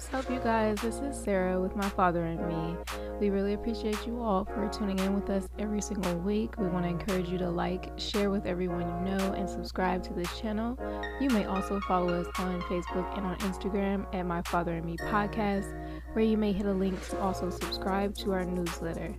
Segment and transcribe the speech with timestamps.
[0.00, 0.80] What's up, you guys?
[0.80, 2.74] This is Sarah with my father and me.
[3.20, 6.56] We really appreciate you all for tuning in with us every single week.
[6.56, 10.14] We want to encourage you to like, share with everyone you know, and subscribe to
[10.14, 10.78] this channel.
[11.20, 14.96] You may also follow us on Facebook and on Instagram at My Father and Me
[14.96, 15.70] Podcast,
[16.14, 19.14] where you may hit a link to also subscribe to our newsletter.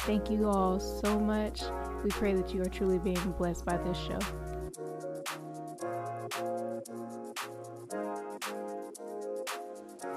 [0.00, 1.62] Thank you all so much.
[2.04, 4.18] We pray that you are truly being blessed by this show.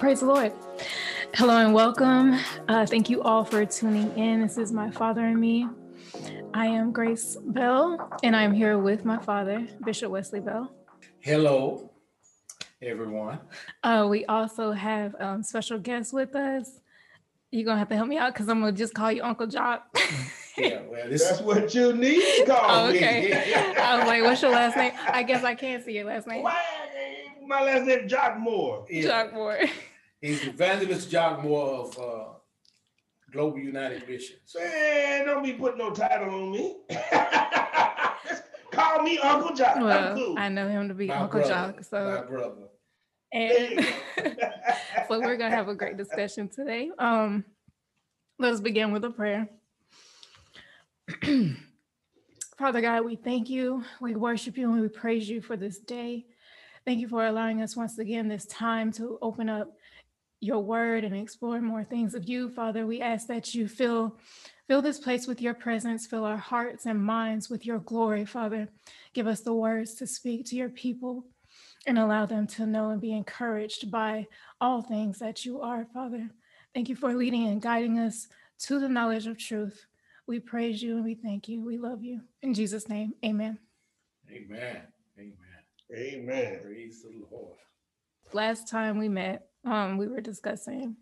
[0.01, 0.51] Praise the Lord.
[1.35, 2.35] Hello and welcome.
[2.67, 4.41] Uh, thank you all for tuning in.
[4.41, 5.67] This is my father and me.
[6.55, 10.71] I am Grace Bell, and I'm here with my father, Bishop Wesley Bell.
[11.19, 11.91] Hello,
[12.81, 13.39] everyone.
[13.83, 16.79] Uh, we also have um, special guests with us.
[17.51, 19.85] You're gonna have to help me out because I'm gonna just call you Uncle Jock.
[20.57, 23.29] Yeah, well, this That's what you need to call Oh, okay.
[23.29, 23.53] me.
[23.77, 26.43] I was like, "What's your last name?" I guess I can't see your last name.
[26.43, 26.59] Why?
[27.47, 28.85] My last name is Jock Moore.
[28.89, 29.59] is Jock Moore.
[30.21, 32.25] He's Evangelist John Moore of uh,
[33.31, 34.37] Global United Mission.
[34.55, 36.77] Man, don't be putting no title on me.
[36.89, 39.77] Just call me Uncle John.
[39.77, 40.35] I'm Well, cool.
[40.37, 42.67] I know him to be My Uncle brother, Jock, my brother.
[43.33, 43.85] And
[45.07, 46.91] so we're gonna have a great discussion today.
[46.99, 47.43] Um,
[48.39, 49.47] let us begin with a prayer.
[52.57, 56.25] Father God, we thank you, we worship you, and we praise you for this day.
[56.85, 59.71] Thank you for allowing us once again this time to open up
[60.41, 62.85] your word and explore more things of you, Father.
[62.85, 64.17] We ask that you fill
[64.67, 68.67] fill this place with your presence, fill our hearts and minds with your glory, Father.
[69.13, 71.25] Give us the words to speak to your people
[71.85, 74.27] and allow them to know and be encouraged by
[74.59, 76.29] all things that you are, Father.
[76.73, 78.27] Thank you for leading and guiding us
[78.59, 79.85] to the knowledge of truth.
[80.25, 81.61] We praise you and we thank you.
[81.63, 82.21] We love you.
[82.41, 83.59] In Jesus' name, amen.
[84.31, 84.81] Amen.
[85.19, 85.35] Amen.
[85.93, 86.59] Amen.
[86.63, 87.57] Praise the Lord.
[88.31, 90.95] Last time we met, um, we were discussing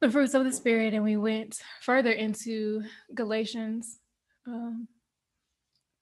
[0.00, 2.82] the fruits of the Spirit, and we went further into
[3.14, 3.98] Galatians,
[4.46, 4.88] um,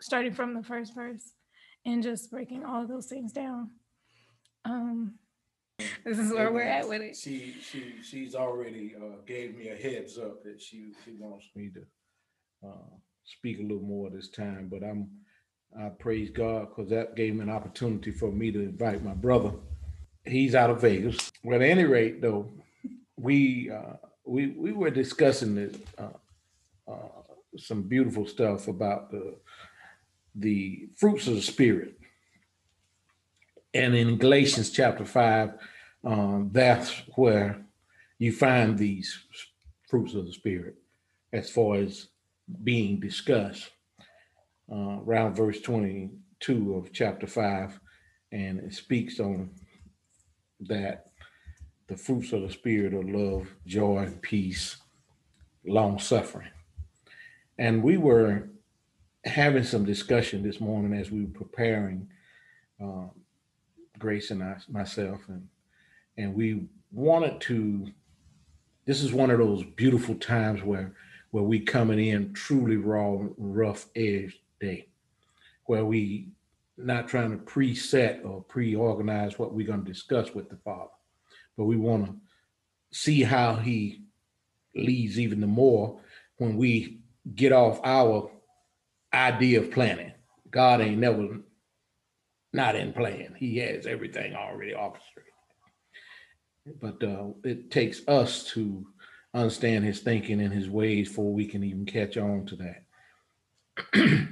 [0.01, 1.33] starting from the first verse
[1.85, 3.71] and just breaking all of those things down.
[4.65, 5.15] Um,
[6.05, 7.17] this is where we're at with it.
[7.17, 11.71] She she she's already uh, gave me a heads up that she she wants me
[11.71, 14.69] to uh, speak a little more this time.
[14.71, 15.09] But I'm
[15.79, 19.53] I praise God because that gave me an opportunity for me to invite my brother.
[20.29, 21.33] He's out of Vegas.
[21.43, 22.51] Well, at any rate, though,
[23.17, 27.23] we uh, we we were discussing uh, uh,
[27.57, 29.37] some beautiful stuff about the
[30.35, 31.95] the fruits of the spirit.
[33.75, 35.55] And in Galatians chapter five,
[36.05, 37.65] um, that's where
[38.19, 39.19] you find these
[39.89, 40.77] fruits of the spirit
[41.33, 42.09] as far as
[42.65, 43.71] being discussed
[44.71, 47.81] uh, around verse 22 of chapter 5
[48.33, 49.51] and it speaks on
[50.61, 51.07] that
[51.89, 54.77] the fruits of the spirit are love joy peace
[55.67, 56.51] long suffering
[57.59, 58.49] and we were
[59.25, 62.09] having some discussion this morning as we were preparing
[62.81, 63.11] um,
[63.99, 65.49] grace and I, myself and
[66.17, 67.89] and we wanted to
[68.87, 70.95] this is one of those beautiful times where
[71.31, 74.87] where we coming in truly raw rough edge day
[75.65, 76.29] where we
[76.79, 80.91] not trying to preset or pre-organize what we're going to discuss with the father.
[81.57, 82.15] But we want to
[82.93, 84.03] see how he
[84.75, 86.01] leads even the more
[86.37, 87.01] when we
[87.35, 88.31] get off our
[89.13, 90.13] idea of planning.
[90.51, 91.41] God ain't never
[92.53, 93.35] not in plan.
[93.37, 95.33] He has everything already orchestrated.
[96.81, 98.87] But uh, it takes us to
[99.35, 102.85] understand his thinking and his ways before we can even catch on to that.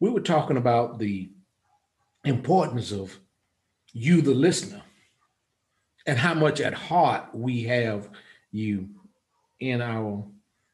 [0.00, 1.30] we were talking about the
[2.24, 3.18] importance of
[3.92, 4.82] you, the listener,
[6.06, 8.08] and how much at heart we have
[8.50, 8.88] you
[9.60, 10.24] in our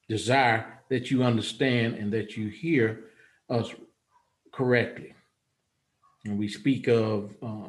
[0.09, 3.05] desire that you understand and that you hear
[3.49, 3.73] us
[4.53, 5.15] correctly.
[6.25, 7.69] And we speak of uh,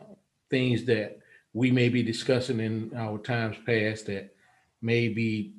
[0.49, 1.19] things that
[1.53, 4.33] we may be discussing in our times past that
[4.81, 5.53] may be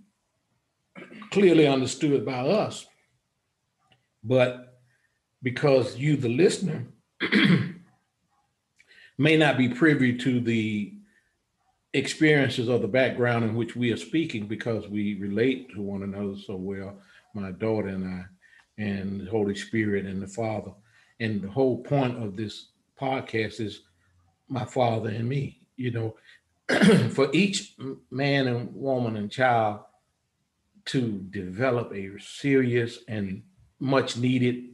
[1.30, 2.86] clearly understood by us.
[4.24, 4.80] But
[5.42, 6.86] because you, the listener,
[9.18, 10.94] may not be privy to the
[11.94, 16.36] experiences or the background in which we are speaking because we relate to one another
[16.36, 16.98] so well,
[17.34, 18.24] my daughter and I,
[18.82, 20.72] and the Holy Spirit and the Father.
[21.20, 22.68] And the whole point of this
[23.00, 23.82] podcast is
[24.48, 26.16] my Father and me you know,
[27.10, 27.74] for each
[28.10, 29.80] man and woman and child
[30.84, 33.42] to develop a serious and
[33.80, 34.64] much needed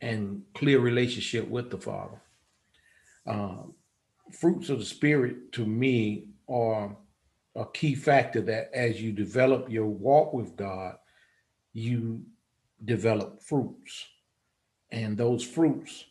[0.00, 2.20] and clear relationship with the Father.
[3.26, 3.74] Um,
[4.32, 6.96] fruits of the Spirit to me are
[7.54, 10.96] a key factor that as you develop your walk with God,
[11.72, 12.22] you
[12.84, 14.06] develop fruits.
[14.90, 16.04] And those fruits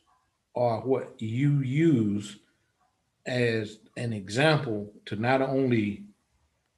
[0.55, 2.37] are what you use
[3.25, 6.05] as an example to not only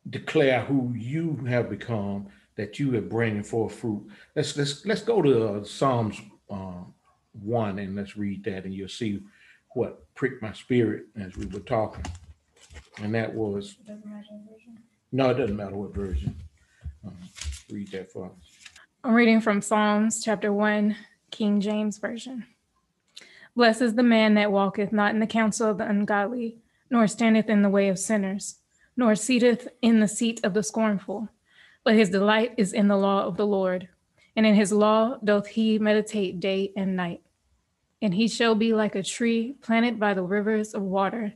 [0.10, 4.08] declare who you have become, that you are bringing forth fruit.
[4.36, 6.20] Let's let's let's go to uh, Psalms
[6.50, 6.94] um,
[7.34, 9.22] one and let's read that, and you'll see
[9.78, 12.04] what pricked my spirit as we were talking.
[12.98, 13.78] And that was
[15.12, 16.36] no, it doesn't matter what version.
[17.06, 17.12] Uh,
[17.70, 18.32] read that for us.
[19.04, 20.96] I'm reading from Psalms chapter 1,
[21.30, 22.46] King James Version.
[23.56, 26.58] Blessed is the man that walketh not in the counsel of the ungodly,
[26.90, 28.58] nor standeth in the way of sinners,
[28.98, 31.30] nor seateth in the seat of the scornful.
[31.84, 33.88] But his delight is in the law of the Lord,
[34.36, 37.22] and in his law doth he meditate day and night.
[38.02, 41.34] And he shall be like a tree planted by the rivers of water,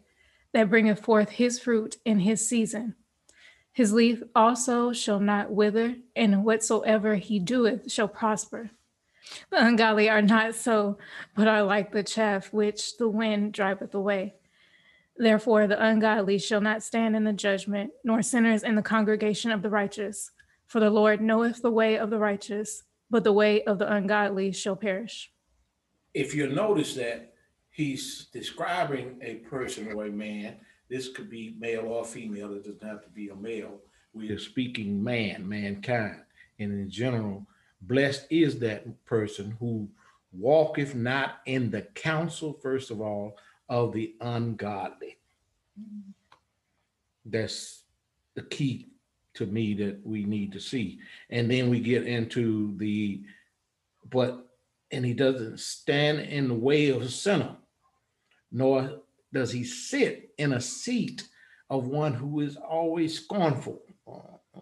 [0.54, 2.96] that bringeth forth his fruit in his season.
[3.74, 8.70] His leaf also shall not wither, and whatsoever he doeth shall prosper.
[9.50, 10.98] The ungodly are not so,
[11.36, 14.36] but are like the chaff which the wind driveth away.
[15.16, 19.62] Therefore, the ungodly shall not stand in the judgment, nor sinners in the congregation of
[19.62, 20.32] the righteous.
[20.68, 24.52] For the Lord knoweth the way of the righteous, but the way of the ungodly
[24.52, 25.32] shall perish.
[26.14, 27.34] If you notice that
[27.70, 30.58] he's describing a person or a man,
[30.90, 33.80] this could be male or female, it doesn't have to be a male.
[34.14, 36.22] We are speaking man, mankind.
[36.60, 37.48] And in general,
[37.84, 39.88] blessed is that person who
[40.34, 43.38] walketh not in the counsel, first of all,
[43.70, 45.18] of the ungodly.
[47.26, 47.84] That's
[48.36, 48.90] the key
[49.36, 51.00] to me that we need to see.
[51.30, 53.22] And then we get into the,
[54.10, 54.48] but,
[54.92, 57.56] and he doesn't stand in the way of a sinner,
[58.52, 59.02] nor
[59.34, 61.28] does he sit in a seat
[61.70, 64.60] of one who is always scornful, uh,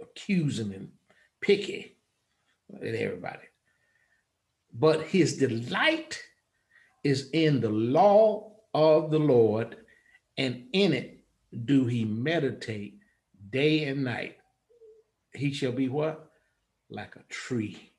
[0.00, 0.90] accusing and
[1.42, 1.96] picky
[2.74, 3.46] at everybody.
[4.72, 6.22] But his delight
[7.04, 9.76] is in the law of the Lord,
[10.38, 11.20] and in it
[11.66, 12.98] do he meditate
[13.50, 14.38] day and night.
[15.34, 16.30] He shall be what?
[16.88, 17.93] Like a tree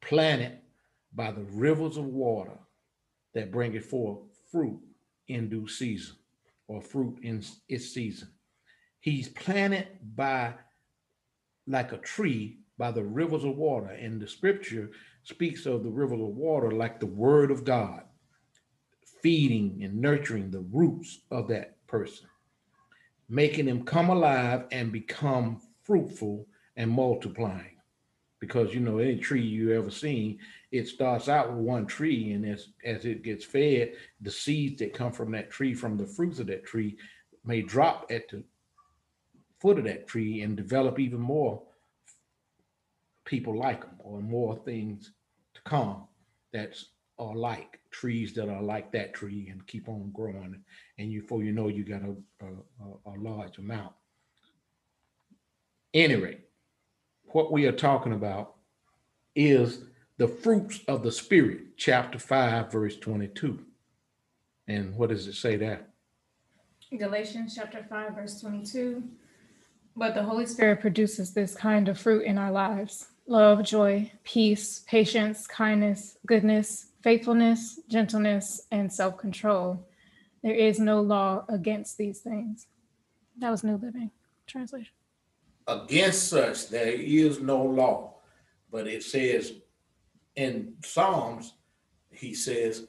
[0.00, 0.58] planted
[1.14, 2.58] by the rivers of water
[3.34, 4.18] that bringeth forth
[4.50, 4.80] fruit
[5.28, 6.16] in due season
[6.68, 8.28] or fruit in its season.
[9.00, 10.54] He's planted by
[11.66, 13.90] like a tree by the rivers of water.
[13.90, 14.90] And the scripture
[15.22, 18.02] speaks of the rivers of water like the word of God,
[19.22, 22.26] feeding and nurturing the roots of that person,
[23.28, 27.79] making them come alive and become fruitful and multiplying.
[28.40, 30.38] Because you know, any tree you ever seen,
[30.72, 33.92] it starts out with one tree, and as as it gets fed,
[34.22, 36.96] the seeds that come from that tree, from the fruits of that tree,
[37.44, 38.42] may drop at the
[39.60, 41.62] foot of that tree and develop even more
[43.26, 45.12] people like them or more things
[45.54, 46.04] to come
[46.52, 46.86] that's
[47.18, 50.58] are like trees that are like that tree and keep on growing.
[50.98, 52.46] And you before you know you got a, a,
[52.82, 53.92] a- a large amount.
[55.92, 56.38] Anyway
[57.34, 58.54] what we are talking about
[59.34, 59.84] is
[60.16, 63.64] the fruits of the spirit chapter 5 verse 22
[64.68, 65.86] and what does it say there
[66.98, 69.04] Galatians chapter 5, verse 22.
[69.94, 74.82] But the Holy Spirit produces this kind of fruit in our lives love, joy, peace,
[74.88, 79.86] patience, kindness, goodness, faithfulness, gentleness, and self control.
[80.42, 82.66] There is no law against these things.
[83.38, 84.10] That was New Living
[84.48, 84.92] Translation.
[85.70, 88.14] Against such there is no law.
[88.70, 89.52] But it says
[90.36, 91.54] in psalms
[92.10, 92.86] he says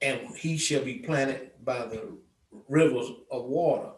[0.00, 2.16] and he shall be planted by the
[2.68, 3.90] rivers of water.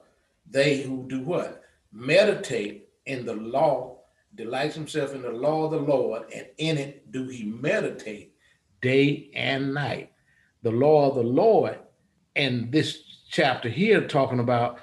[0.48, 1.62] They who do what?
[1.92, 3.98] Meditate in the law
[4.34, 8.34] delights himself in the law of the lord and in it do he meditate
[8.82, 10.12] day and night.
[10.62, 11.78] The law of the lord
[12.34, 14.80] and this chapter here talking about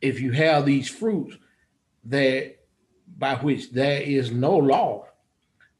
[0.00, 1.36] if you have these fruits
[2.04, 2.52] there
[3.22, 5.06] by which there is no law.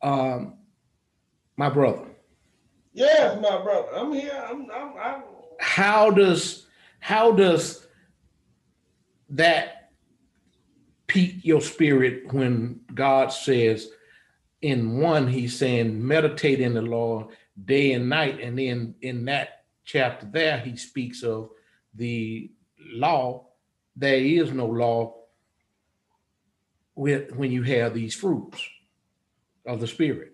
[0.01, 0.55] Um,
[1.57, 2.07] my brother,
[2.93, 3.89] Yes, my brother.
[3.97, 4.47] I'm here.
[4.49, 5.23] I'm, I'm, I'm
[5.59, 6.67] how does
[7.01, 7.85] how does
[9.31, 9.91] that
[11.09, 13.89] pique your spirit when God says
[14.61, 17.29] in one he's saying meditate in the law
[17.65, 21.51] day and night and then in that chapter there he speaks of
[21.95, 23.49] the law
[23.97, 25.22] there is no law
[26.95, 28.61] with when you have these fruits
[29.67, 30.33] of the spirit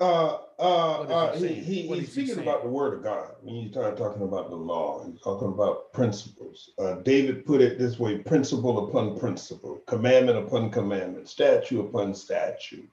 [0.00, 3.30] Uh, uh, uh, he he, he, he's is he speaking about the word of God.
[3.42, 6.70] When you start talking about the law, he's talking about principles.
[6.78, 12.88] Uh, David put it this way: principle upon principle, commandment upon commandment, statute upon statute.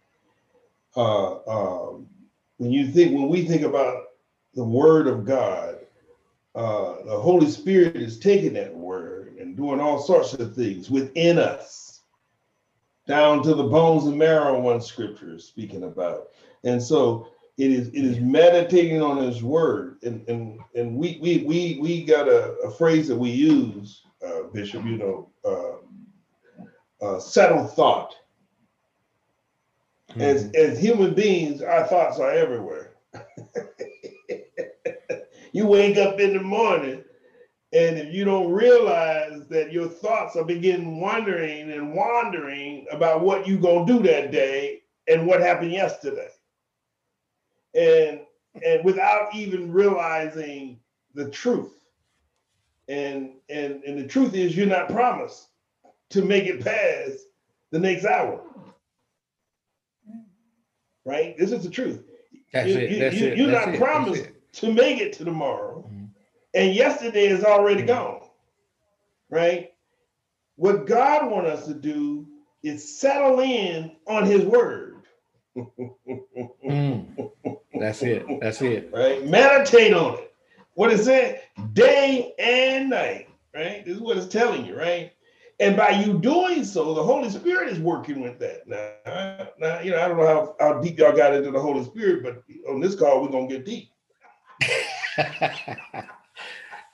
[0.96, 2.08] Uh, um,
[2.58, 4.04] when you think, when we think about
[4.54, 5.78] the word of God,
[6.54, 11.40] uh, the Holy Spirit is taking that word and doing all sorts of things within
[11.40, 11.81] us,
[13.12, 14.60] down to the bones and marrow.
[14.60, 16.30] One scripture is speaking about,
[16.64, 17.28] and so
[17.58, 22.06] it is it is meditating on His word, and and and we we we we
[22.06, 24.86] got a, a phrase that we use, uh, Bishop.
[24.86, 28.16] You know, uh, uh, settled thought.
[30.16, 32.96] As as human beings, our thoughts are everywhere.
[35.52, 37.04] you wake up in the morning,
[37.74, 43.48] and if you don't realize that your thoughts are beginning wandering and wandering about what
[43.48, 46.30] you're gonna do that day and what happened yesterday,
[47.74, 48.22] and
[48.66, 50.80] and without even realizing
[51.14, 51.74] the truth,
[52.90, 55.48] and and and the truth is you're not promised
[56.10, 57.26] to make it past
[57.72, 58.44] the next hour.
[61.06, 61.36] Right?
[61.38, 62.04] This is the truth.
[62.54, 62.92] That's you- it.
[62.92, 63.38] you- That's you- it.
[63.38, 66.01] you're that's not it, promised to make it to tomorrow, Mhm.
[66.54, 67.88] And yesterday is already Mhm.
[67.88, 68.30] gone.
[69.30, 69.72] Right?
[70.56, 72.28] What God wants us to do
[72.64, 75.04] is settle in on His word.
[76.64, 77.32] Mm.
[77.80, 78.26] That's it.
[78.40, 78.90] That's it.
[78.94, 79.26] Right?
[79.26, 80.34] Meditate on it.
[80.76, 81.44] What is it
[81.74, 83.28] day and night.
[83.54, 83.84] Right?
[83.86, 84.78] This is what it's telling you.
[84.78, 85.14] Right?
[85.60, 88.68] And by you doing so, the Holy Spirit is working with that.
[88.68, 91.84] Now, now you know, I don't know how, how deep y'all got into the Holy
[91.84, 93.90] Spirit, but on this call, we're gonna get deep.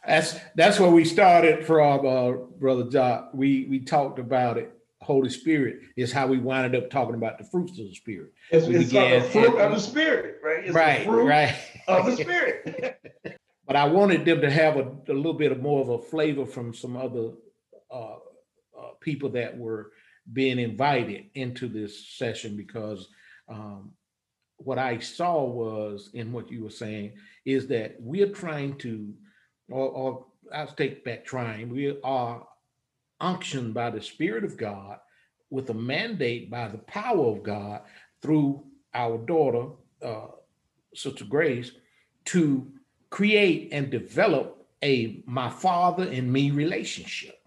[0.08, 3.32] that's that's where we started from, uh, brother Jock.
[3.34, 4.74] We we talked about it.
[5.02, 8.32] Holy Spirit is how we wound up talking about the fruits of the Spirit.
[8.52, 10.66] It's, We it's began- fruit of the spirit, right?
[10.66, 11.56] It's right, the fruit right.
[11.88, 13.00] of the spirit.
[13.68, 16.46] but I wanted them to have a, a little bit of more of a flavor
[16.46, 17.32] from some other
[17.92, 19.92] uh, uh, people that were
[20.34, 23.08] being invited into this session because
[23.48, 23.92] um,
[24.58, 27.14] what I saw was in what you were saying
[27.46, 29.14] is that we're trying to,
[29.70, 32.48] or, or I'll take back trying, we are
[33.20, 35.00] unctioned by the Spirit of God
[35.50, 37.82] with a mandate by the power of God
[38.22, 39.70] through our daughter,
[40.02, 40.28] uh,
[40.94, 41.72] Sister Grace,
[42.26, 42.72] to
[43.10, 47.40] create and develop a my father and me relationship.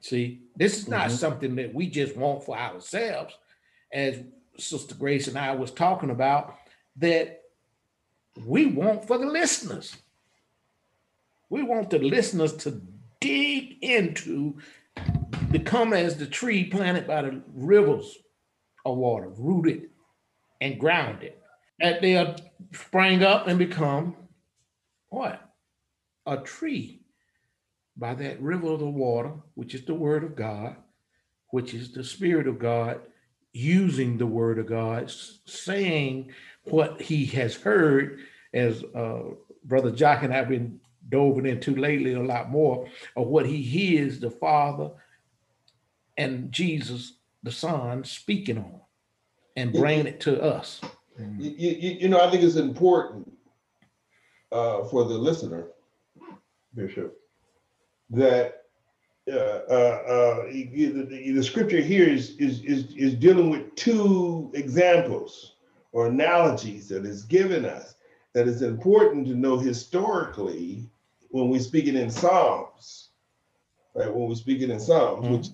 [0.00, 1.16] See, this is not Mhm.
[1.18, 3.36] something that we just want for ourselves,
[3.92, 4.22] as
[4.56, 6.56] Sister Grace and I was talking about,
[6.96, 7.42] that
[8.46, 9.96] we want for the listeners.
[11.50, 12.80] We want the listeners to
[13.20, 14.58] dig into,
[15.50, 18.16] become as the tree planted by the rivers
[18.84, 19.90] of water, rooted
[20.60, 21.34] and grounded,
[21.80, 22.36] that they'll
[22.72, 24.16] spring up and become
[25.08, 25.40] what?
[26.26, 27.00] A tree
[27.96, 30.76] by that river of the water, which is the word of God,
[31.50, 33.00] which is the spirit of God,
[33.52, 35.10] using the word of God,
[35.46, 36.32] saying
[36.64, 38.20] what he has heard,
[38.52, 39.22] as uh,
[39.64, 44.20] Brother Jock and I've been dove into lately a lot more, of what he hears
[44.20, 44.90] the Father
[46.16, 48.80] and Jesus, the Son, speaking on
[49.56, 50.80] and bringing it to us.
[51.38, 53.32] you, you, you know, I think it's important
[54.52, 55.68] uh, for the listener,
[56.74, 57.18] Bishop,
[58.10, 58.62] that
[59.30, 64.50] uh, uh, uh, the, the, the scripture here is, is is is dealing with two
[64.54, 65.56] examples
[65.92, 67.96] or analogies that is given us
[68.32, 70.88] that is important to know historically
[71.30, 73.10] when we speak it in Psalms,
[73.94, 74.12] right?
[74.12, 75.32] When we speak it in Psalms, Mhm.
[75.38, 75.48] which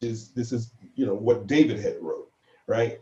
[0.00, 2.30] is this is you know what David had wrote,
[2.66, 3.00] right?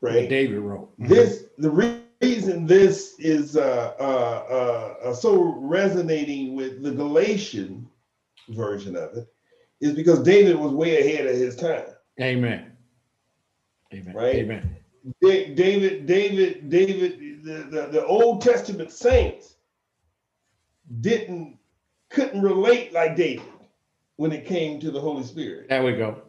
[0.00, 0.28] What Right.
[0.28, 0.92] David wrote.
[0.98, 7.88] This the re- reason this is uh, uh, uh, uh, so resonating with the Galatian
[8.48, 9.28] version of it
[9.80, 11.86] is because David was way ahead of his time.
[12.20, 12.72] Amen.
[13.92, 14.14] Amen.
[14.14, 14.36] Right?
[14.36, 14.76] Amen.
[15.20, 19.53] Da- David, David, David, the, the, the Old Testament saints
[21.00, 21.58] didn't
[22.10, 23.44] couldn't relate like David
[24.16, 25.68] when it came to the Holy Spirit.
[25.68, 26.22] There we go.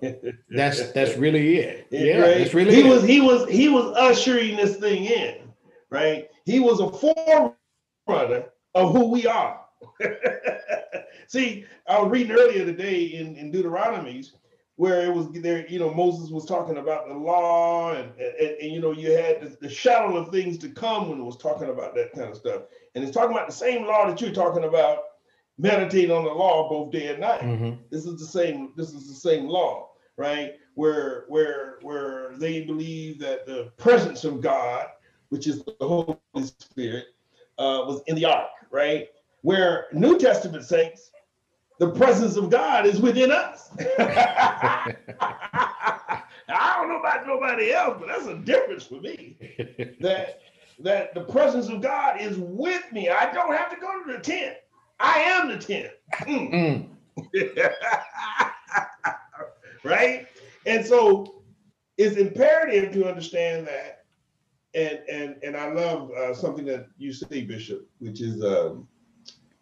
[0.49, 1.87] That's that's really it.
[1.91, 2.37] Yeah, Right?
[2.39, 2.89] that's really he it.
[2.89, 5.37] was he was he was ushering this thing in,
[5.89, 6.29] right?
[6.45, 9.61] He was a forerunner of who we are.
[11.27, 14.31] See, I was reading earlier today in, in Deuteronomies
[14.77, 18.71] where it was there, you know, Moses was talking about the law and and, and
[18.73, 21.69] you know, you had the, the shadow of things to come when it was talking
[21.69, 22.63] about that kind of stuff.
[22.93, 24.99] And it's talking about the same law that you're talking about,
[25.57, 27.41] meditate on the law both day and night.
[27.41, 27.77] Mhm.
[27.89, 28.73] This is the same.
[28.75, 29.91] This is the same law.
[30.17, 30.53] right?
[30.75, 34.87] Where where where they believe that the presence of God,
[35.29, 36.15] which is the Holy
[36.59, 37.07] Spirit,
[37.57, 39.09] uh, was in the ark, right?
[39.41, 41.11] Where New Testament saints,
[41.79, 43.69] the presence of God is within us.
[43.99, 44.93] I
[46.77, 49.37] don't know about nobody else, but that's a difference for me.
[49.99, 50.39] That
[50.79, 53.09] that the presence of God is with me.
[53.09, 54.57] I don't have to go to the tent.
[54.99, 55.91] I am the tent.
[56.21, 56.89] Mm.
[57.33, 57.73] Mm,
[59.83, 60.27] right?
[60.65, 61.43] And so
[61.97, 64.05] it's imperative to understand that.
[64.73, 68.87] And and and I love uh, something that you say, Bishop, which is um,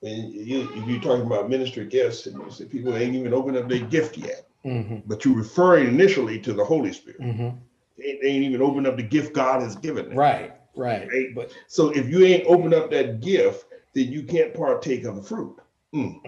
[0.04, 3.56] when you if you're talking about ministry gifts, and you say people ain't even opened
[3.56, 7.22] up their gift yet, mhm, but you're referring initially to the Holy Spirit.
[7.22, 7.58] mhm.
[7.98, 10.18] They, they ain't even opened up the gift God has given them.
[10.18, 11.08] Right, right.
[11.08, 11.34] Right.
[11.34, 15.24] But So if you ain't opened up that gift, then you can't partake of the
[15.24, 15.56] fruit.
[15.96, 16.20] Mm.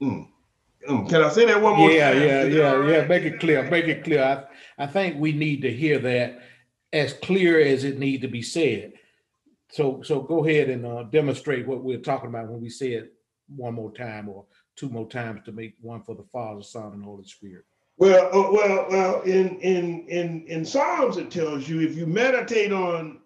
[0.00, 0.28] Mm.
[0.88, 1.08] Mm.
[1.10, 2.22] Can I say that one more yeah, time?
[2.22, 3.04] yeah, yeah, all yeah.
[3.06, 3.68] Make it clear.
[3.70, 4.22] Make it clear.
[4.78, 6.38] I, I think we need to hear that
[6.92, 8.92] as clear as it need to be said.
[9.74, 13.12] So, so go ahead and uh, demonstrate what we're talking about when we say it
[13.48, 14.44] one more time or
[14.76, 17.64] two more times to make one for the Father, Son, and Holy Spirit.
[17.96, 19.22] Well, uh, well, well.
[19.22, 23.18] In in in in Psalms, it tells you if you meditate on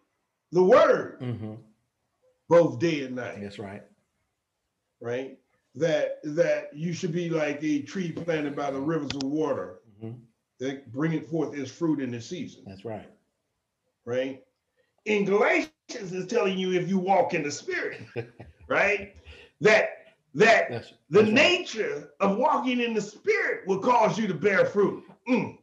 [0.50, 1.56] the Word hmm
[2.48, 3.82] both day and night, That's right.
[5.02, 5.38] right?
[5.74, 10.12] That that you should be like a tree planted by the rivers of water hmm
[10.60, 13.10] that bringeth forth its fruit in the season, That's right.
[14.06, 14.42] right?
[15.04, 18.00] In Galatians, it's telling you if you walk in the Spirit,
[18.68, 19.14] right?
[19.60, 19.90] That
[20.34, 21.34] that That's the that's right.
[21.34, 25.04] nature of walking in the Spirit will cause you to bear fruit.
[25.28, 25.58] Mm,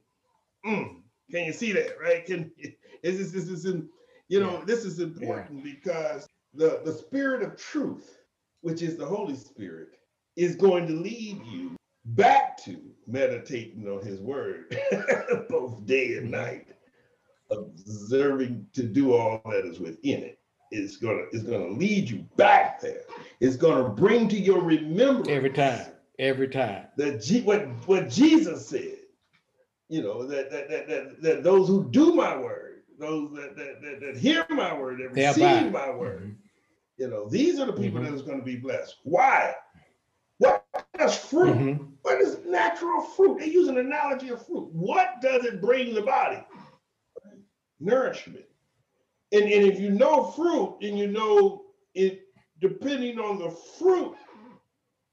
[0.66, 0.96] mm.
[1.32, 2.26] Can you see that, right?
[2.26, 2.52] Can
[3.04, 3.90] is this this is in,
[4.30, 4.64] you know Yeah.
[4.66, 8.18] this is important because the the Spirit of truth,
[8.62, 9.90] which is the Holy Spirit,
[10.36, 14.78] is going to lead you back to meditating on His Word
[15.50, 16.68] both day and night,
[17.52, 20.32] observing to do all that is within.
[20.72, 23.02] It's gonna it's gonna lead you back there.
[23.40, 25.88] It's gonna bring to your remembrance Every time.
[26.18, 26.88] Every time.
[26.98, 28.98] that G, what what Jesus said.
[29.90, 33.82] You know that that, that that that those who do my word, those that that
[33.82, 35.60] that, that hear my word, that Thereby.
[35.60, 36.24] receive my word.
[36.24, 36.36] Mhm.
[36.98, 38.06] You know, these are the people Mhm.
[38.06, 38.96] that is going to be blessed.
[39.04, 39.54] Why?
[40.40, 40.66] What
[40.98, 41.56] does fruit?
[41.56, 41.88] Mhm.
[42.02, 43.40] What is natural fruit?
[43.40, 44.70] They use an analogy of fruit.
[44.74, 46.44] What does it bring the body?
[47.80, 48.46] Nourishment.
[49.32, 52.28] And, and if you know fruit, and you know it,
[52.62, 54.16] depending on the fruit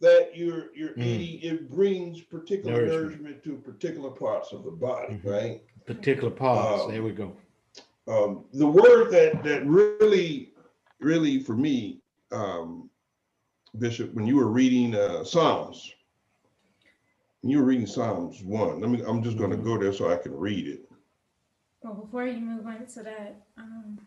[0.01, 1.07] that you're you're Mm.
[1.07, 3.23] eating, it brings particular Nourishment.
[3.23, 3.45] nourishment.
[3.45, 5.25] to particular parts of the body, Mhm.
[5.25, 5.63] right?
[5.87, 6.85] Particular parts.
[6.85, 7.37] Um, there we go.
[8.09, 10.53] um, the word that that really,
[11.01, 12.01] really for me,
[12.33, 12.91] um,
[13.79, 15.95] Bishop, when you were reading uh, Psalms,
[17.43, 18.81] you were reading Psalms one.
[18.81, 19.03] Let me.
[19.07, 19.65] I'm just going to Mhm.
[19.65, 20.89] go there so I can read it.
[21.83, 23.99] Well, before you move on to that, um,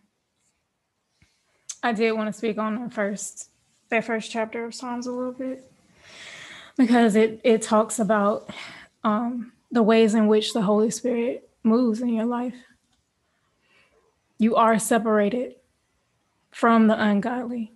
[1.83, 3.49] I did want to speak on the first
[3.89, 5.69] that first chapter of Psalms a little bit
[6.77, 8.49] because it it talks about
[9.03, 12.55] um, the ways in which the Holy Spirit moves in your life.
[14.37, 15.55] You are separated
[16.51, 17.73] from the ungodly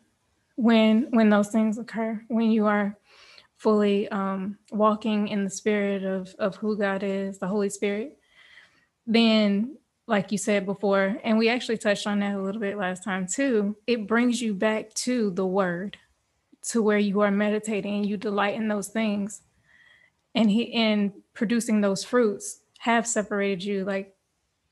[0.56, 2.24] when when those things occur.
[2.30, 2.96] When you are
[3.58, 8.18] fully um, walking in the spirit of of who God is, the Holy Spirit,
[9.06, 9.76] then
[10.10, 13.28] like you said before, and we actually touched on that a little bit last time
[13.28, 15.98] too, it brings you back to the word,
[16.64, 19.42] to where you are meditating and you delight in those things.
[20.34, 24.16] And he in producing those fruits have separated you like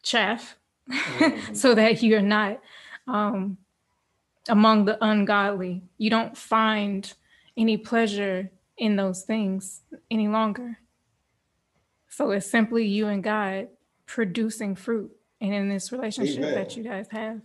[0.03, 0.57] chaff,
[0.89, 1.55] Mhm.
[1.55, 2.59] so that you're not
[3.07, 3.57] um,
[4.49, 5.83] among the ungodly.
[5.97, 7.13] You don't find
[7.55, 10.79] any pleasure in those things any longer.
[12.09, 13.67] So it's simply you and God
[14.05, 16.55] producing fruit and in this relationship Amen.
[16.55, 17.41] that you guys have.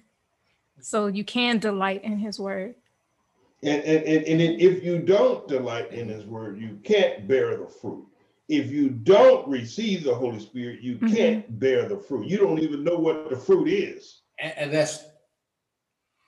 [0.80, 2.74] So you can delight in his word.
[3.62, 7.68] And and and, and if you don't delight in His word, you can't bear the
[7.68, 8.04] fruit.
[8.48, 11.16] If you don't receive the Holy Spirit, you Mhm.
[11.16, 12.26] can't bear the fruit.
[12.26, 14.22] You don't even know what the fruit is.
[14.40, 15.04] And, and that's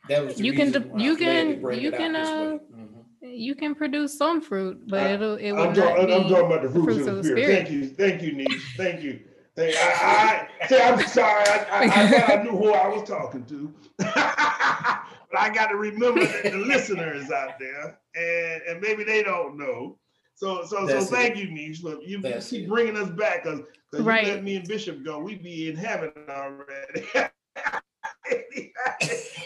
[0.09, 2.45] that was the You can de- you was glad to can- you can, this way.
[2.45, 3.05] uh, Mhm.
[3.23, 6.29] You can produce some fruit, but I- it'll it will I'm, not talking, be I'm
[6.29, 7.47] talking about the fruits, fruits of the spirit.
[7.47, 8.63] Thank you, thank you, niece.
[8.77, 9.19] Thank you.
[9.57, 11.45] Thank, I, I say I'm sorry.
[11.47, 15.77] I, I, I thought I knew who I was talking to, but I got to
[15.77, 19.99] remember that the listener is out there, and, and maybe they don't know.
[20.35, 21.19] So so That's so it.
[21.19, 21.85] thank you, niece.
[21.85, 22.69] Look, you, you That's keep it.
[22.69, 23.61] bringing us back because
[23.93, 25.21] you let me and Bishop go.
[25.21, 27.05] We'd be in heaven already.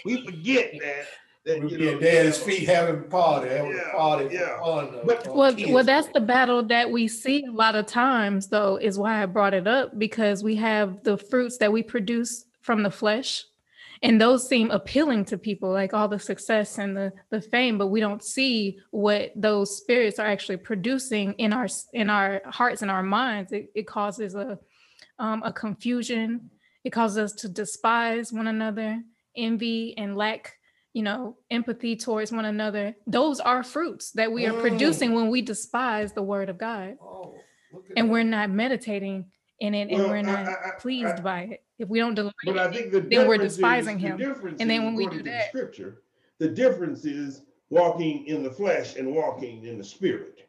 [0.07, 1.05] we forget that
[1.49, 4.29] that, We'll you be know, at daddy's feet having a party, having Yeah, a party
[4.35, 4.61] yeah.
[4.61, 5.01] fun.
[5.05, 5.73] But- for Well, kids.
[5.73, 9.27] well, that's the battle that we see a lot of times, though, is why I
[9.27, 13.45] brought it up because we have the fruits that we produce from the flesh,
[14.03, 17.89] and those seem appealing to people, like all the success and the the fame, but
[17.89, 22.91] we don't see what those spirits are actually producing in our in our hearts and
[22.91, 23.51] our minds.
[23.53, 24.59] It, it causes a
[25.19, 26.51] um, a confusion.
[26.85, 29.03] It causes us to despise one another,
[29.35, 30.58] envy, and lack
[30.95, 32.95] you know, empathy towards one another.
[33.07, 34.61] Those are fruits that we are Mm.
[34.61, 37.35] producing when we despise the word of God Oh,
[37.97, 38.13] and that.
[38.13, 41.65] we're not meditating in it and Well, we're not I- I- pleased I- by it.
[41.79, 44.09] If we don't delight But I in it, think the then we're is- despising the
[44.09, 44.57] him.
[44.59, 46.03] And then when we do to that- Scripture,
[46.39, 50.49] the difference is walking in the flesh and walking in the spirit.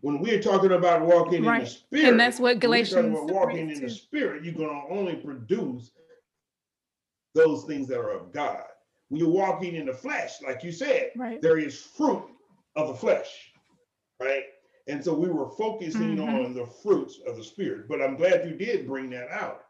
[0.00, 2.04] When we're talking about walking in the spirit.
[2.10, 4.86] And that's what when we're talking Galatians about Walking 3 in the spirit, you're gonna
[4.90, 5.90] only produce
[7.34, 8.64] those things that are of God.
[9.08, 11.40] When you're walking in the flesh, like you said, right.
[11.42, 12.24] there is fruit
[12.76, 13.52] of the flesh,
[14.20, 14.44] right?
[14.86, 16.44] And so we were focusing Mhm.
[16.44, 17.88] on the fruits of the spirit.
[17.88, 19.64] But I'm glad you did bring that out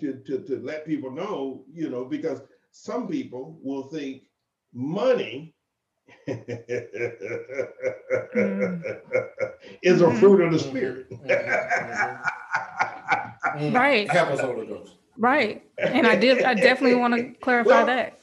[0.00, 4.22] to, to, to let people know, you know, because some people will think
[4.72, 5.54] money
[9.82, 10.18] is a Mhm.
[10.20, 11.10] fruit of the spirit.
[11.10, 12.22] Mhm, mhm,
[13.56, 13.74] mhm.
[13.74, 14.08] Right.
[14.10, 14.94] Help us, Holy Ghost.
[15.16, 15.62] Right.
[15.78, 18.18] And I did I definitely want to clarify Well- that.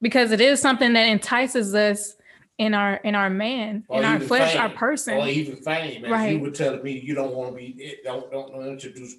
[0.00, 2.16] Because it is something that entices us
[2.58, 5.14] in our in our man, Or in our flesh, our person.
[5.16, 6.32] Or even fame, as Right.
[6.32, 9.14] you were telling me, you don't want to be, eh, don't, don't, don't introduce,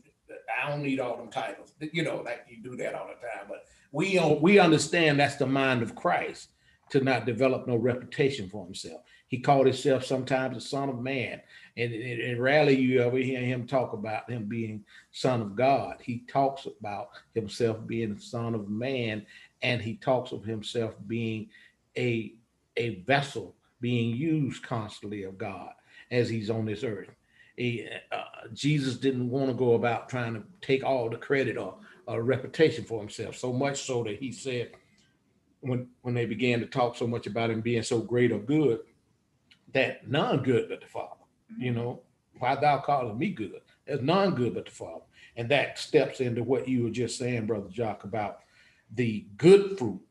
[0.64, 3.48] I don't need all them titles, you know, like you do that all the time,
[3.48, 6.50] but we don't, we understand that's the mind of Christ
[6.92, 9.02] to not develop no reputation for himself.
[9.28, 11.42] He called himself sometimes the son of man.
[11.78, 15.98] And, and, and rarely you ever hear him talk about him being son of God.
[16.02, 19.26] He talks about himself being son of man,
[19.62, 21.50] and he talks of himself being
[21.98, 22.34] a,
[22.78, 25.72] a vessel being used constantly of God
[26.12, 27.10] as he's on this earth.
[27.58, 31.76] He, uh, Jesus didn't want to go about trying to take all the credit or,
[32.08, 34.72] or reputation for himself, so much so that he said,
[35.62, 38.80] when when they began to talk so much about him being so great or good,
[39.74, 41.21] that none good but the Father.
[41.58, 42.02] You know,
[42.40, 43.62] why thou calling me good?
[43.86, 45.04] There's none good but the Father.
[45.38, 48.40] And that steps into what you were just saying, Brother Jock, about
[48.94, 50.02] the good fruit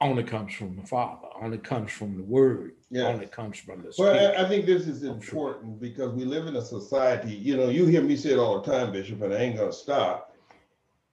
[0.00, 3.04] only comes from the Father, only comes from the Word, Yeah.
[3.06, 4.36] only comes from the Well, Spirit.
[4.36, 5.48] I, I think this is I'm sure.
[5.48, 8.60] important because we live in a society, you know, you hear me say it all
[8.60, 10.34] the time, Bishop, and I ain't gonna stop.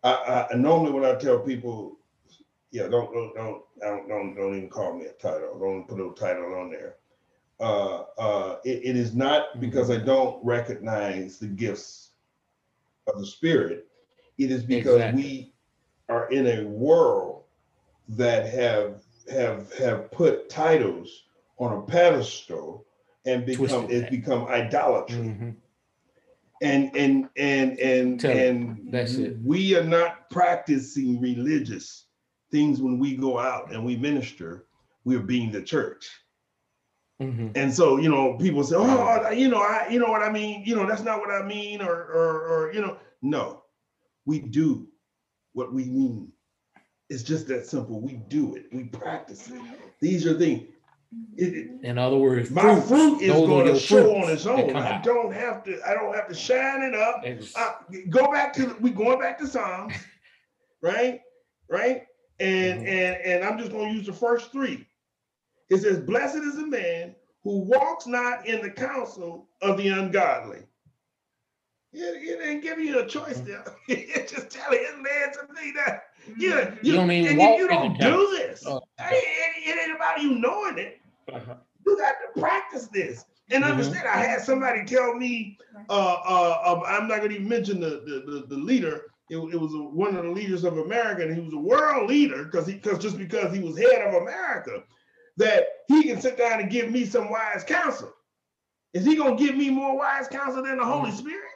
[0.04, 1.99] I, I normally when I tell people,
[2.71, 5.60] yeah, don't, don't, don't, don't, don't, don't even call me a title.
[5.60, 6.95] Don't put a title on there.
[7.62, 12.10] Uh, uh, it, it is not because I don't recognize the gifts
[13.06, 13.88] of the Spirit.
[14.39, 15.21] It is because Exactly.
[15.21, 15.54] we
[16.10, 17.43] are in a world
[18.10, 21.26] that have have have put titles
[21.60, 22.88] on a pedestal
[23.28, 25.56] and become it's become idolatry Mhm.
[26.63, 28.38] and and and and Tell it.
[28.50, 29.38] and That's it.
[29.43, 32.06] we are not practicing religious
[32.50, 34.65] things when we go out and we minister
[35.06, 36.10] we're being the church
[37.21, 37.51] Mhm.
[37.55, 40.63] and so you know people say oh you know i you know what i mean
[40.65, 43.63] you know that's not what i mean or or, or you know no
[44.25, 44.88] we do
[45.53, 46.31] what we mean
[47.10, 49.62] it's just that simple we do it we practice it
[49.99, 50.67] these are things
[51.38, 54.73] it, it- In other words, my fruits, fruit is going to show on its own.
[54.77, 55.03] I out.
[55.03, 55.77] don't have to.
[55.86, 57.21] I don't have to shine it up.
[57.53, 57.73] Uh,
[58.10, 59.93] go back to we going back to Psalms,
[60.81, 61.19] right?
[61.69, 62.03] Right?
[62.39, 62.88] And Mhm.
[62.88, 64.88] and and I'm just going to use the first three.
[65.71, 70.60] It says, "Blessed is a man who walks not in the counsel of the ungodly."
[71.93, 73.45] It, it ain't giving you a choice Mhm.
[73.47, 73.65] there.
[73.88, 76.03] It's just telling it man to me that
[76.38, 76.84] yeah, Mhm.
[76.84, 78.63] You don't even and walk you in the don't do this.
[78.67, 78.81] Oh.
[78.99, 80.99] It, it- it ain't about you knowing it
[81.31, 81.55] Uh-huh.
[81.86, 83.71] you got to practice this and Mhm.
[83.71, 84.07] understand.
[84.07, 85.57] I had somebody tell me,
[85.89, 89.05] uh, uh, um, I'm not going to even mention the the, the, the leader.
[89.29, 92.10] It, it was a, one of the leaders of America, and he was a world
[92.10, 94.84] leader because he because just because he was head of America,
[95.41, 98.13] that he can sit down and give me some wise counsel.
[98.93, 101.49] Is he going to give me more wise counsel than the Holy Spirit?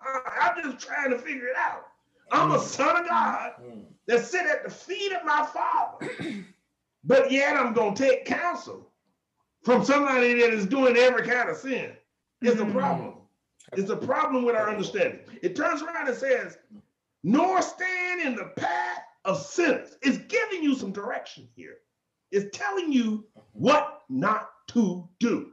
[0.00, 1.86] Uh, I'm just trying to figure it out.
[2.32, 3.84] I'm a son of God Mm.
[4.06, 6.08] that sit at the feet of my father.
[7.04, 8.90] but yet I'm gonna take counsel
[9.64, 11.92] from somebody that is doing every kind of sin.
[12.42, 13.14] It's a problem.
[13.72, 15.20] It's a problem with our understanding.
[15.42, 16.58] It turns around and says,
[17.24, 19.96] nor stand in the path of sinners.
[20.02, 21.78] It's giving you some direction here.
[22.32, 25.52] It's telling you what not to do.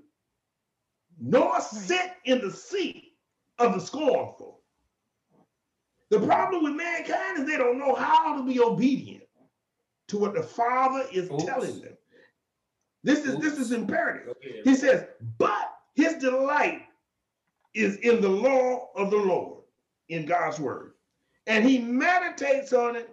[1.20, 3.14] Nor sit in the seat
[3.60, 4.62] of the scornful.
[6.12, 9.24] The problem with mankind is they don't know how to be obedient.
[10.10, 11.46] to what the Father is Oops.
[11.46, 11.98] telling them.
[13.04, 14.36] This is this is imperative.
[14.66, 15.08] He says,
[15.40, 16.84] but his delight
[17.76, 19.64] is in the law of the Lord,
[20.10, 20.94] in God's word.
[21.48, 23.10] And he meditates on it.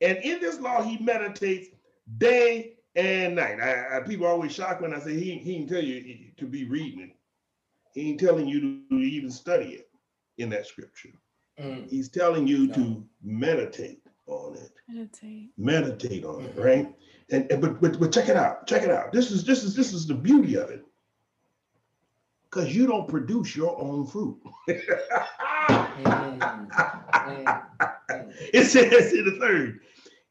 [0.00, 1.68] And in this law, he meditates
[2.16, 3.60] day and night.
[3.60, 6.64] I, I- people always shocked when I say he, he can tell you to be
[6.64, 7.10] reading it.
[7.92, 9.88] He ain't telling you to even study it
[10.38, 11.10] in that scripture.
[11.60, 11.88] Mm.
[11.90, 12.74] He's telling you No.
[12.74, 15.50] to meditate on it Meditate.
[15.56, 16.64] meditate on it, Mhm.
[16.64, 16.94] right?
[17.30, 19.12] And, and but, but but check it out, check it out.
[19.12, 20.84] This is this is this is the beauty of it.
[22.44, 24.38] Because you don't produce your own fruit.
[25.68, 26.38] Mm.
[26.38, 27.66] Mm.
[28.08, 28.32] Mm.
[28.54, 29.80] it says in the third,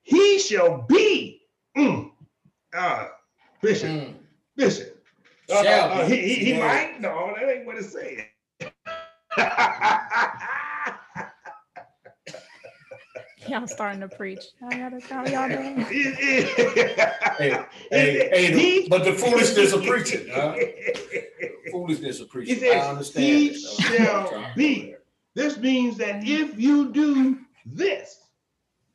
[0.03, 1.41] he shall be
[1.77, 2.11] mm,
[2.73, 3.07] uh,
[3.61, 4.13] bishop, Mm.
[4.55, 5.03] bishop.
[5.49, 6.59] Uh, uh, he, he, he Yeah.
[6.59, 8.27] might no, that ain't what it said.
[13.47, 14.43] Y'all starting to preach.
[14.61, 15.85] I gotta tell y'all doing.
[17.37, 17.55] Hey,
[17.91, 20.55] hey, hey, but the foolishness of preaching, huh?
[21.71, 22.57] Foolishness of preaching.
[22.59, 23.25] says, I understand.
[23.25, 24.95] "He it, shall be."
[25.35, 28.21] This means that if you do this,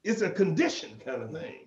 [0.02, 1.66] it's a condition kind of thing.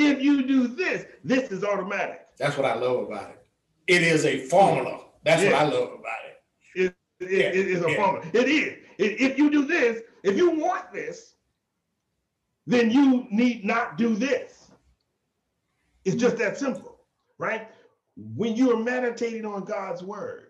[0.00, 2.26] If you do this, this is automatic.
[2.38, 3.46] That's what I love about it.
[3.86, 5.04] It is a formula.
[5.24, 5.52] That's Yeah.
[5.52, 6.36] what I love about it.
[6.74, 7.96] It- it- it is a Yeah.
[7.96, 8.30] formula.
[8.32, 8.86] It is.
[8.98, 11.34] If you do this, if you want this,
[12.66, 14.70] then you need not do this.
[16.04, 17.06] It's just that simple,
[17.38, 17.68] right?
[18.16, 20.46] When you are meditating on God's word,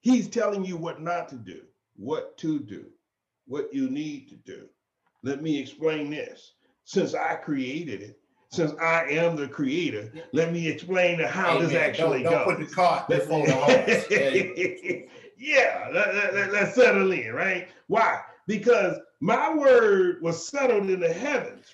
[0.00, 1.62] He's telling you what not to do,
[1.94, 2.90] what to do,
[3.46, 4.68] what you need to do.
[5.22, 6.54] Let me explain this.
[6.92, 8.18] Since I created it,
[8.50, 12.56] since I am the creator, let me explain how this actually don't, don't goes.
[12.58, 14.04] put the cart before the horse.
[15.38, 17.68] Yeah, yeah, let, let, let, let's settle in, right?
[17.86, 18.20] Why?
[18.46, 21.64] Because my word was settled in the heavens.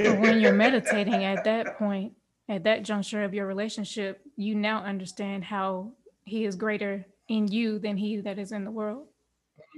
[0.00, 2.14] When you're meditating at that point,
[2.48, 5.92] at that juncture of your relationship, you now understand how
[6.24, 9.06] he is greater in you than he that is in the world.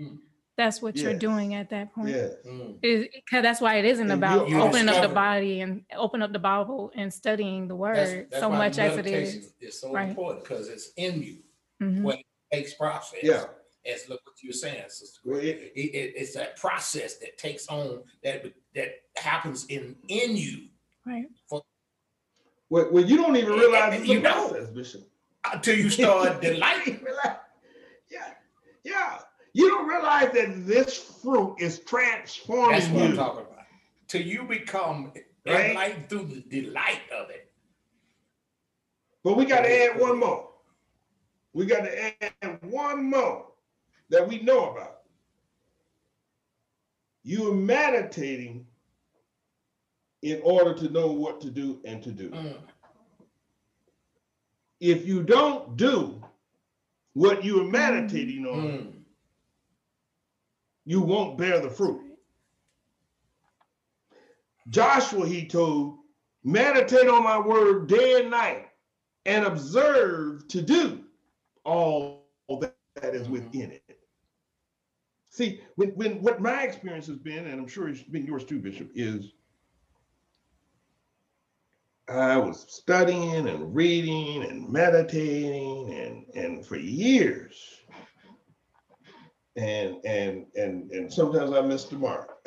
[0.00, 0.16] Mm-hmm.
[0.56, 2.08] That's what you're doing at that point.
[2.10, 2.28] yeah.
[2.46, 2.78] Mm.
[2.82, 5.84] Is because that's why it isn't And about you- you opening up the body and
[5.94, 9.12] open up the Bible and studying the word That's- that's so much as it is.
[9.12, 9.74] meditation is.
[9.74, 10.08] is so Right.
[10.08, 11.42] important because it's in you.
[11.82, 12.02] Mhm.
[12.02, 13.18] When it takes process.
[13.22, 13.44] Yeah.
[13.84, 17.68] As look what you're saying, Sister Well, it- It- it- it's that process that takes
[17.68, 20.68] on that that happens in in you
[21.04, 21.26] Right.
[21.50, 21.64] Well,
[22.90, 24.48] well, you don't even realize it's You a don't.
[24.50, 25.02] process, Bishop.
[25.52, 27.06] until you start delighting.
[28.10, 28.34] Yeah,
[28.82, 29.18] yeah.
[29.56, 32.80] You don't realize that this fruit is transforming you.
[32.80, 33.64] That's what I'm talking about.
[34.06, 35.12] Till you become
[35.46, 35.70] Right.
[35.70, 37.50] enlightened through the delight of it.
[39.24, 40.50] But we got to add one more.
[41.54, 43.46] We got to add one more
[44.10, 44.98] that we know about.
[47.22, 48.66] You are meditating
[50.20, 52.28] in order to know what to do and to do.
[52.28, 52.60] Mm.
[54.80, 56.22] If you don't do
[57.14, 58.95] what you are meditating on, Mm.
[60.86, 62.00] You won't bear the fruit.
[64.68, 65.98] Joshua, he told,
[66.44, 68.68] meditate on my word day and night
[69.26, 71.04] and observe to do
[71.64, 72.24] all
[72.60, 73.30] that, is Mhm.
[73.30, 74.00] within it.
[75.30, 78.58] See, when, when what my experience has been, and I'm sure it's been yours too,
[78.58, 79.32] Bishop, is
[82.08, 87.75] I was studying and reading and meditating and and for years.
[89.56, 92.36] And and and and sometimes I missed the mark.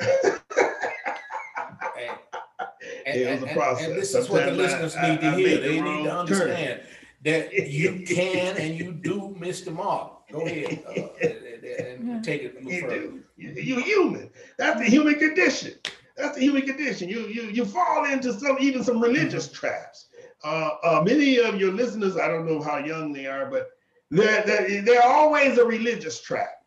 [3.06, 3.86] And, It was a process.
[3.88, 5.46] and this is what the listeners I- need to I hear.
[5.48, 6.40] make the They need wrong to turn.
[6.50, 6.80] understand
[7.24, 10.28] that you can and you do miss the mark.
[10.30, 10.90] Go ahead uh,
[11.22, 12.96] and, and- and take it a little You further.
[12.98, 13.22] do.
[13.36, 14.30] You, you human.
[14.58, 15.74] That's the human condition.
[16.16, 17.08] That's the human condition.
[17.08, 19.54] You you you fall into some even some religious Mm-hmm.
[19.66, 20.06] traps.
[20.44, 23.70] Uh, uh, many of your listeners, I don't know how young they are, but
[24.10, 26.59] they're, they're, they're always a religious trap.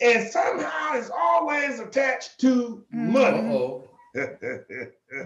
[0.00, 3.38] And somehow it's always attached to money.
[3.48, 3.84] Uh-oh,
[4.14, 4.40] that,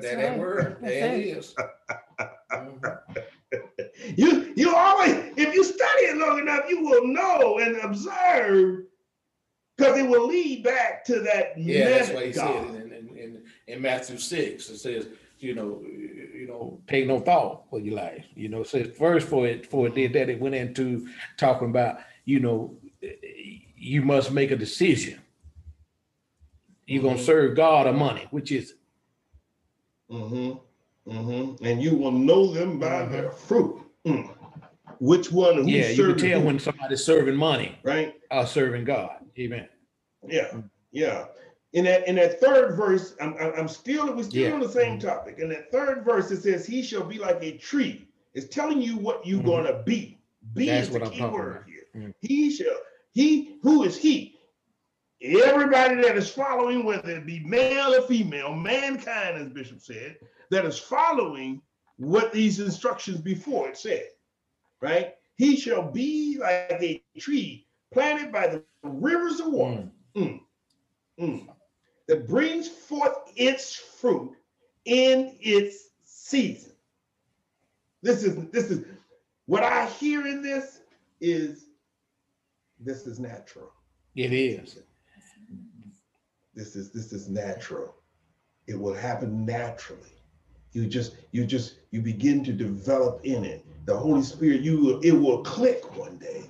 [0.01, 0.39] that right.
[0.39, 1.37] word, That's there it it.
[1.39, 1.55] is.
[2.53, 2.99] Mhm.
[4.17, 8.85] you you always if you study it long enough, you will know and observe
[9.77, 12.67] because it will lead back to that Yeah, that's what he God.
[12.67, 14.69] said in, in, in, in Matthew six.
[14.71, 15.09] It says,
[15.39, 18.25] you know, you know, take no thought for your life.
[18.35, 21.07] You know, it says first for it for it did that it went into
[21.37, 22.75] talking about, you know,
[23.83, 25.21] you must make a decision.
[26.87, 27.25] You're gonna Mhm.
[27.27, 28.75] serve God or money, which is
[30.11, 31.11] Mm-hmm.
[31.11, 31.65] Mm-hmm.
[31.65, 33.11] And you will know them by Mhm.
[33.13, 33.81] their fruit.
[34.05, 34.37] Mm.
[35.01, 35.67] Which one?
[35.67, 38.15] Yeah, you can tell who, when somebody's serving money right?
[38.31, 39.17] or serving God.
[39.39, 39.69] Amen.
[40.29, 41.27] Yeah, yeah.
[41.73, 44.53] in that in that third verse, I'm I'm, still we're still Yeah.
[44.53, 45.39] on the same topic.
[45.39, 48.99] In that third verse, it says, "He shall be like a tree." It's telling you
[48.99, 49.47] what you're Mhm.
[49.47, 50.19] gonna be.
[50.53, 51.67] Be That's is the I'm key word about.
[51.71, 51.87] here.
[51.97, 52.15] Mm.
[52.21, 52.77] He shall.
[53.13, 54.37] He who is he?
[55.23, 60.17] Everybody that is following, whether it be male or female, mankind, as Bishop said,
[60.51, 61.63] that is following
[61.97, 64.09] what these instructions before it said,
[64.81, 65.15] right?
[65.37, 70.41] He shall be like a tree planted by the rivers of water Mm.
[71.19, 71.47] mm,
[72.07, 74.37] that brings forth its fruit
[74.85, 76.73] in its season.
[78.03, 78.85] This is this is
[79.47, 80.81] what I hear in this
[81.21, 81.67] is
[82.85, 83.71] this is natural.
[84.15, 84.79] It is.
[86.55, 87.95] This is this is natural.
[88.67, 90.11] It will happen naturally.
[90.73, 93.65] You just you just you begin to develop in it.
[93.87, 96.45] The Holy Spirit, you will it will click one day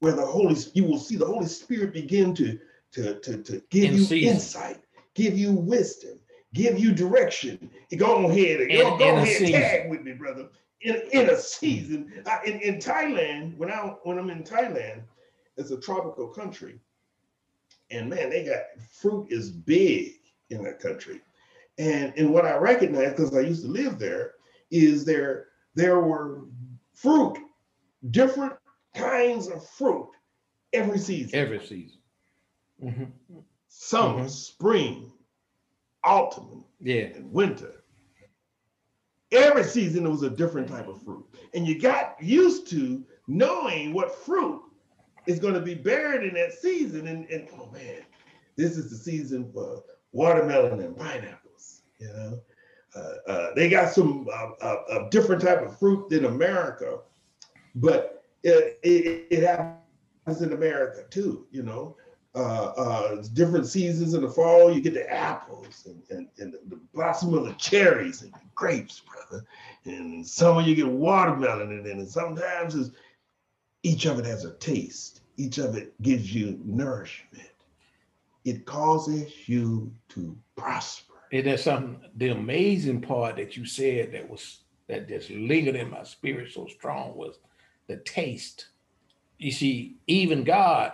[0.00, 2.58] where the Holy you will see the Holy Spirit begin to
[2.92, 4.34] to to, to give In you season.
[4.34, 4.78] insight,
[5.14, 6.18] give you wisdom,
[6.54, 7.70] give you direction.
[7.96, 9.60] Go ahead, In- go, go in ahead, season.
[9.60, 10.48] tag with me, brother.
[10.82, 15.02] In, in a season, I, in, in Thailand, when I when I'm in Thailand,
[15.56, 16.80] it's a tropical country,
[17.90, 20.12] and man, they got fruit is big
[20.48, 21.20] in that country.
[21.78, 24.32] And and what I recognize because I used to live there
[24.70, 26.44] is there there were
[26.94, 27.36] fruit,
[28.10, 28.54] different
[28.94, 30.10] kinds of fruit
[30.72, 31.38] every season.
[31.38, 31.98] Every season.
[32.82, 33.12] Mhm.
[33.68, 34.30] Summer, Mhm.
[34.30, 35.12] spring,
[36.04, 37.04] autumn, Yeah.
[37.16, 37.79] and winter.
[39.32, 41.24] Every season it was a different type of fruit.
[41.54, 44.62] And you got used to knowing what fruit
[45.26, 47.06] is going to be buried in that season.
[47.06, 48.02] And, and oh man,
[48.56, 51.82] this is the season for watermelon and pineapples.
[51.98, 52.40] You know,
[52.96, 56.98] uh, uh, they got some uh, uh, different type of fruit than America,
[57.76, 61.46] but it, it, it happens in America too.
[61.52, 61.96] You know,
[62.34, 62.38] uh,
[62.76, 67.34] uh, different seasons in the fall, you get the apples and, and, and the blossom
[67.34, 69.44] of the cherries and the grapes, brother.
[69.84, 72.90] And summer you get watermelon, and then sometimes it's,
[73.82, 75.22] each of it has a taste.
[75.36, 77.48] Each of it gives you nourishment.
[78.44, 81.14] It causes you to prosper.
[81.32, 85.90] And there's something, the amazing part that you said that was, that just lingered in
[85.90, 87.38] my spirit so strong was
[87.86, 88.66] the taste.
[89.38, 90.92] You see, even God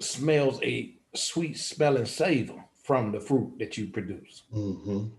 [0.00, 4.42] smells a sweet smelling savor from the fruit that you produce.
[4.52, 5.10] Mhm.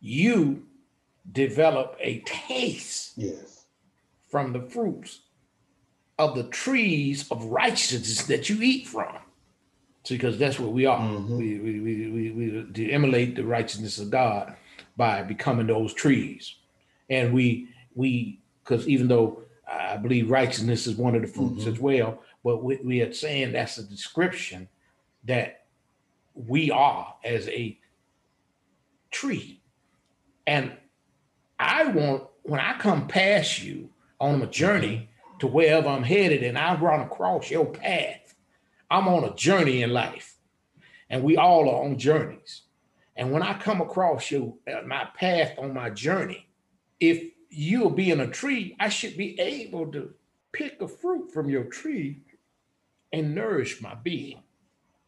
[0.00, 0.66] You
[1.30, 3.66] develop a taste Yes.
[4.28, 5.20] from the fruits
[6.18, 9.16] of the trees of righteousness that you eat from.
[10.08, 10.98] Because that's what we are.
[10.98, 11.36] Mhm.
[11.38, 14.56] We, we, we, we, we emulate the righteousness of God
[14.96, 16.56] by becoming those trees.
[17.08, 21.72] And we, we, because even though I believe righteousness is one of the fruits Mhm.
[21.72, 24.68] as well, but we, we are saying that's a description
[25.24, 25.64] that
[26.34, 27.78] we are as a
[29.10, 29.60] tree.
[30.46, 30.72] And
[31.58, 36.58] I want, when I come past you on a journey to wherever I'm headed and
[36.58, 38.34] I run across your path,
[38.90, 40.36] I'm on a journey in life.
[41.08, 42.62] And we all are on journeys.
[43.16, 46.48] And when I come across you, uh, my path on my journey,
[47.00, 50.14] if you'll be in a tree, I should be able to
[50.52, 52.22] pick a fruit from your tree
[53.12, 54.42] and nourish my being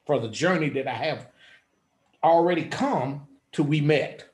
[0.06, 1.28] for the journey that I have
[2.22, 4.28] already come to we met.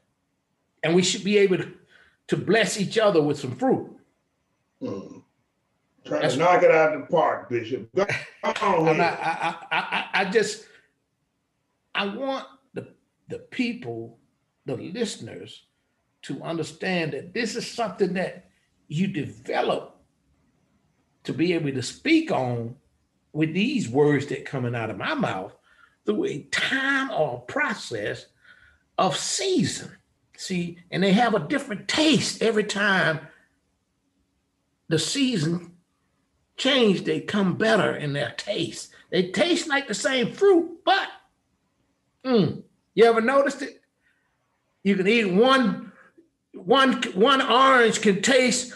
[0.83, 1.73] And we should be able to,
[2.29, 3.97] to bless each other with some fruit.
[4.83, 5.23] Mm.
[6.05, 7.93] Trying That's- to knock it out of the park, Bishop.
[7.95, 8.07] Go
[8.45, 9.05] on I.
[9.05, 10.65] I, I, I, I just,
[11.95, 12.89] I want the,
[13.29, 14.19] the people,
[14.65, 15.65] the listeners
[16.23, 18.49] to understand that this is something that
[18.89, 19.97] you develop
[21.25, 22.75] to be able to speak on
[23.33, 25.55] with these words that coming out of my mouth
[26.07, 28.27] through a time or process
[28.97, 29.91] of season.
[30.37, 33.21] See, and they have a different taste every time
[34.89, 35.73] the season
[36.57, 38.91] change, they come better in their taste.
[39.11, 41.09] They taste like the same fruit, but
[42.25, 42.63] mm,
[42.95, 43.81] you ever noticed it?
[44.83, 45.93] You can eat one,
[46.53, 48.75] one, one orange can taste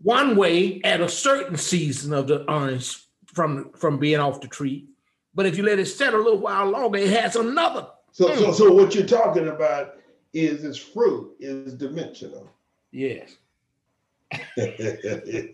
[0.00, 3.03] one way at a certain season of the orange
[3.34, 4.86] from from being off the tree,
[5.34, 7.88] but if you let it set a little while longer, it has another.
[8.12, 9.96] So, so, so what you're talking about
[10.32, 12.48] is its fruit is dimensional.
[12.92, 13.36] Yes.
[14.56, 15.52] in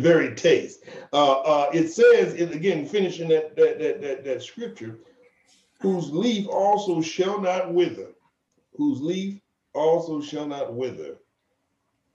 [0.00, 0.84] very taste.
[1.12, 4.98] Uh, uh, it says, again, finishing that that, that that that scripture,
[5.80, 8.08] whose leaf also shall not wither,
[8.76, 9.40] whose leaf
[9.74, 11.16] also shall not wither,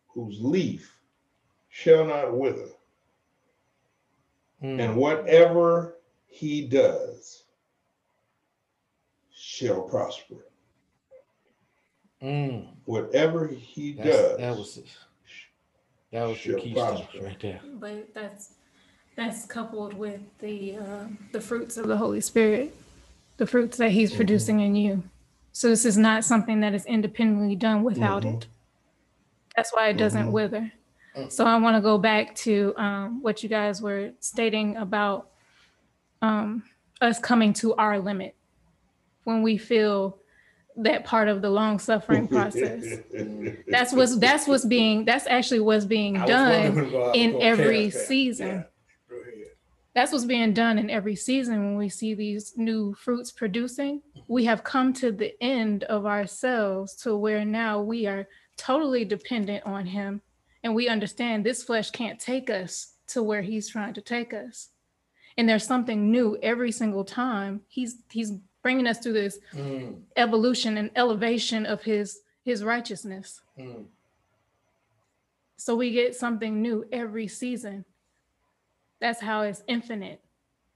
[0.07, 0.91] whose leaf
[1.69, 2.67] shall not wither,
[4.63, 4.79] Mm.
[4.79, 5.95] and whatever
[6.27, 7.43] he does
[9.33, 10.35] shall prosper.
[12.21, 14.37] Mm, Whatever he that's- does.
[14.37, 14.79] that was
[16.11, 17.59] that was the shall key stuff right there.
[17.73, 18.53] But that's
[19.15, 22.73] that's coupled with the uh, the fruits of the Holy Spirit,
[23.37, 24.15] the fruits that He's Mhm.
[24.17, 25.03] producing in you.
[25.51, 28.37] So this is not something that is independently done without Mhm.
[28.37, 28.47] it.
[29.55, 30.31] That's why it doesn't Mhm.
[30.31, 30.71] wither.
[31.17, 31.31] Mm.
[31.31, 35.29] So I want to go back to um, what you guys were stating about
[36.21, 36.63] um,
[37.01, 38.35] us coming to our limit
[39.23, 40.19] when we feel
[40.77, 42.83] that part of the long suffering process.
[43.67, 47.41] That's what's that's what's being that's actually what's being done wondering why I was in
[47.41, 48.65] every season.
[49.09, 49.15] Yeah,
[49.93, 54.01] That's what's being done in every season when we see these new fruits producing.
[54.27, 59.65] We have come to the end of ourselves to where now we are totally dependent
[59.65, 60.21] on Him.
[60.65, 64.69] And we understand this flesh can't take us to where He's trying to take us.
[65.37, 67.61] And there's something new every single time.
[67.67, 68.31] He's He's
[68.63, 73.41] bringing us through this Mm, evolution and elevation of His His righteousness.
[73.59, 73.85] mm.
[75.57, 77.85] So we get something new every season.
[78.99, 80.23] That's how it's infinite.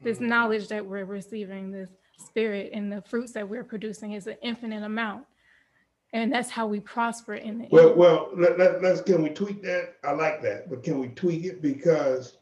[0.02, 0.28] This Mhm.
[0.28, 4.84] knowledge that we're receiving, this spirit and the fruits that we're producing is an infinite
[4.84, 5.26] amount.
[6.12, 7.98] And that's how we prosper in the Well, end.
[7.98, 9.96] well, let, let, let's, can we tweak that?
[10.04, 11.62] I like that, but can we tweak it?
[11.62, 12.38] Because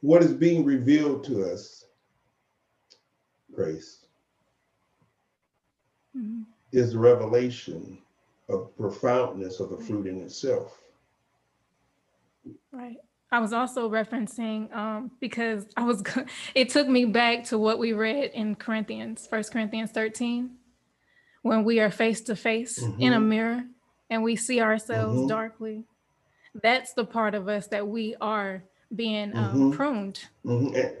[0.00, 1.84] what is being revealed to us,
[3.54, 4.00] Grace,
[6.16, 6.44] Mhm.
[6.72, 7.98] is the revelation
[8.48, 10.80] of profoundness of the fruit in itself.
[12.72, 12.96] Right.
[13.32, 16.02] I was also referencing um, because I was
[16.54, 20.50] it took me back to what we read in Corinthians, First Corinthians 13,
[21.44, 23.26] when we are face to face in a Mhm.
[23.26, 23.64] mirror
[24.08, 25.28] and we see ourselves Mhm.
[25.28, 25.84] darkly.
[26.62, 28.64] That's the part of us that we are
[28.96, 29.76] being um, Mhm.
[29.76, 30.96] pruned Mhm.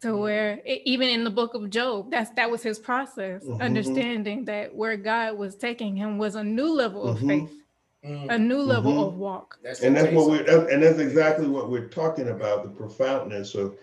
[0.00, 3.60] To where e- even in the book of Job, that's that was his process, Mhm.
[3.60, 7.28] understanding that where God was taking him was a new level of Mhm.
[7.28, 7.62] faith,
[8.04, 8.26] Mm.
[8.30, 9.58] a new level of walk.
[9.62, 13.54] That's And that's what we're, of and that's exactly what we're talking about, the profoundness
[13.54, 13.76] of,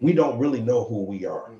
[0.00, 1.52] we don't really know who we are.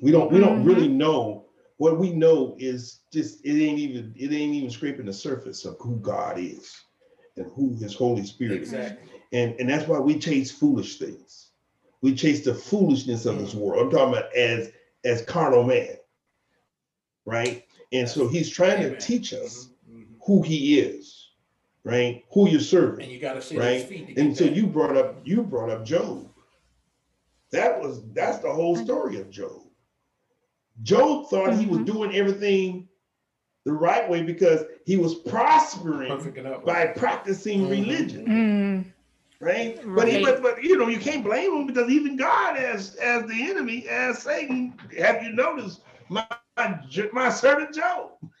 [0.00, 1.44] We don't, we don't really know.
[1.78, 5.76] What we know is just, it ain't even, it ain't even scraping the surface of
[5.80, 6.76] who God is
[7.36, 8.72] and who his Holy Spirit is.
[9.32, 11.50] And, and that's why we chase foolish things.
[12.00, 13.82] We chase the foolishness of this world.
[13.82, 14.72] I'm talking about as,
[15.04, 15.96] as carnal man.
[17.24, 17.64] Right?
[17.92, 20.06] And so he's trying to teach us Mhm, mhm.
[20.26, 21.28] who he is,
[21.84, 22.24] right?
[22.32, 23.04] Who you're serving.
[23.04, 23.80] And you gotta at right?
[23.80, 24.54] his feet And so that.
[24.54, 26.28] you brought up you brought up Job.
[27.50, 29.67] That was that's the whole story of Job.
[30.82, 31.86] Job thought he was Mhm.
[31.86, 32.88] doing everything
[33.64, 37.70] the right way because he was prospering by practicing Mhm.
[37.70, 38.84] religion, Mm,
[39.40, 39.80] right?
[39.94, 43.26] But, he, but but you know you can't blame him because even God as as
[43.26, 44.74] the enemy as Satan.
[44.98, 46.24] Have you noticed my
[46.56, 46.80] my,
[47.12, 48.12] my servant Job,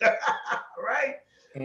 [0.82, 1.16] right?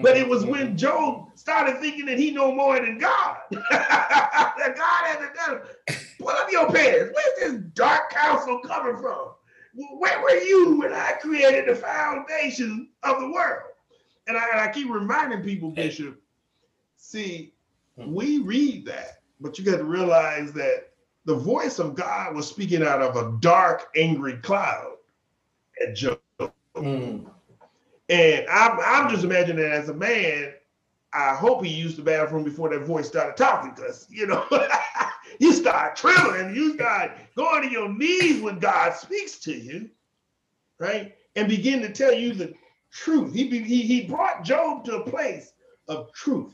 [0.02, 3.38] But it was when Job started thinking that he know more than God.
[3.52, 5.98] that God hasn't done it.
[6.20, 7.12] Pull up your pants.
[7.14, 9.30] Where's this dark counsel coming from?
[9.74, 13.72] Where were you when I created the foundation of the world?
[14.28, 16.22] And I, and I keep reminding people, Bishop,
[16.96, 17.54] see,
[17.98, 20.92] we read that, but you got to realize that
[21.26, 24.96] the voice of God was speaking out of a dark, angry cloud
[25.82, 26.20] at Job.
[26.76, 27.26] Mm.
[28.10, 30.54] And I'm, I'm just imagining as a man,
[31.14, 34.46] I hope he used the bathroom before that voice started talking because, you know,
[35.40, 39.90] you start trembling, you start going to your knees when God speaks to you,
[40.80, 41.16] right?
[41.36, 42.54] And begin to tell you the
[42.92, 43.34] truth.
[43.34, 45.54] He, he, he brought Job to a place
[45.88, 46.54] of truth.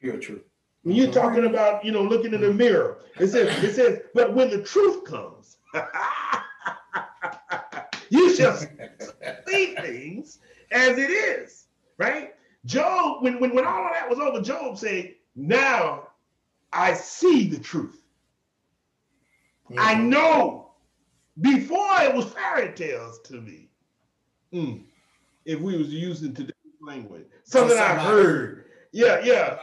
[0.00, 0.42] Pure truth.
[0.82, 1.12] When you're Mhm.
[1.14, 4.62] talking about, you know, looking in the mirror, it says, it says, but when the
[4.62, 5.56] truth comes,
[8.10, 8.56] you shall
[9.48, 10.38] see things
[10.70, 11.66] as it is,
[11.98, 12.35] right?
[12.66, 16.08] Job, when, when, when all of that was over, Job said, now
[16.72, 18.02] I see the truth.
[19.78, 20.08] I Mhm.
[20.08, 20.62] know.
[21.40, 23.68] Before it was fairy tales to me.
[24.52, 24.84] Mm.
[25.44, 28.64] If we was using today's language, something I heard.
[28.92, 29.58] Yeah, yeah.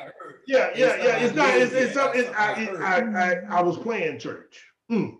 [0.45, 1.17] Yeah, yeah, It's yeah.
[1.17, 1.57] It's not.
[1.57, 2.25] It's, it's something.
[2.35, 3.31] I, I I.
[3.31, 4.63] I, I was playing church.
[4.91, 5.17] Mm.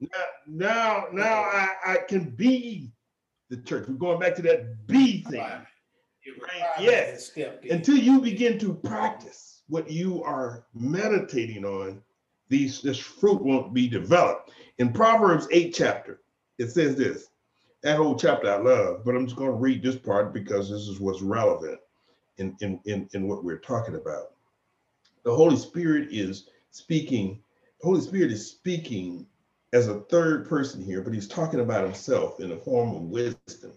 [0.00, 0.08] Now,
[0.46, 2.92] now, now I, I can be
[3.48, 3.88] the church.
[3.88, 5.46] We're going back to that be thing.
[6.80, 7.26] Yes.
[7.26, 7.64] step.
[7.70, 12.02] Until you begin to practice what you are meditating on,
[12.48, 14.52] these this fruit won't be developed.
[14.78, 16.20] In Proverbs 8 chapter,
[16.58, 17.28] it says this.
[17.82, 20.88] That whole chapter I love, but I'm just going to read this part because this
[20.88, 21.78] is what's relevant
[22.38, 24.32] in, in, in, in what we're talking about.
[25.24, 27.42] The Holy Spirit is speaking
[27.80, 29.26] the Holy Spirit is speaking
[29.72, 33.72] as a third person here, but he's talking about himself in the form of wisdom.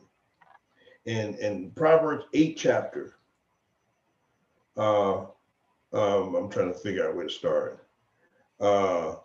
[1.10, 3.16] And and Proverbs 8 chapter.
[4.78, 5.26] Uh
[5.92, 7.88] um, I'm trying to figure out where to start.
[8.60, 9.16] Uh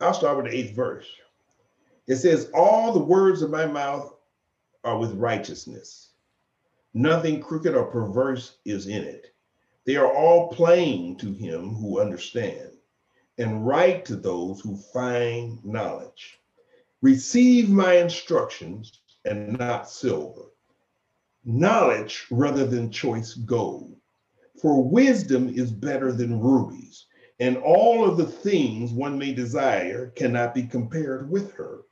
[0.00, 1.08] I'll start with the eighth verse.
[2.06, 4.14] It says, All the words of my mouth
[4.84, 6.10] are with righteousness.
[6.94, 9.34] Nothing crooked or perverse is in it.
[9.84, 12.70] They are all plain to him who understand,
[13.38, 16.38] and right to those who find knowledge.
[17.02, 20.46] Receive my instructions and not silver,
[21.44, 23.96] knowledge rather than choice gold.
[24.60, 27.06] For wisdom is better than rubies,
[27.40, 31.82] and all of the things one may desire cannot be compared with her.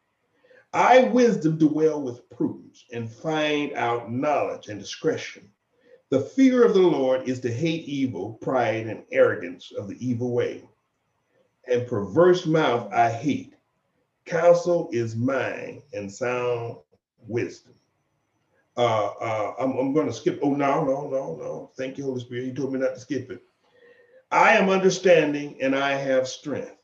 [0.73, 5.51] I, wisdom, dwell with prudence and find out knowledge and discretion.
[6.11, 10.33] The fear of the Lord is to hate evil, pride, and arrogance of the evil
[10.33, 10.69] way.
[11.67, 13.55] And perverse mouth I hate.
[14.25, 16.77] Counsel is mine and sound
[17.29, 17.75] wisdom.
[18.77, 20.41] Uh, uh, I'm, I'm going to skip.
[20.43, 21.71] Oh, no, no, no, no.
[21.77, 22.47] Thank you, Holy Spirit.
[22.47, 23.43] You told me not to skip it.
[24.31, 26.77] I am understanding and I have strength.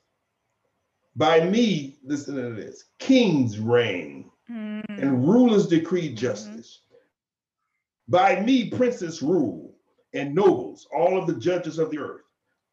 [1.17, 6.81] By me, listen to this kings reign Mm, and rulers decree justice.
[8.09, 9.75] By me, princes rule
[10.13, 12.23] and nobles, all of the judges of the earth.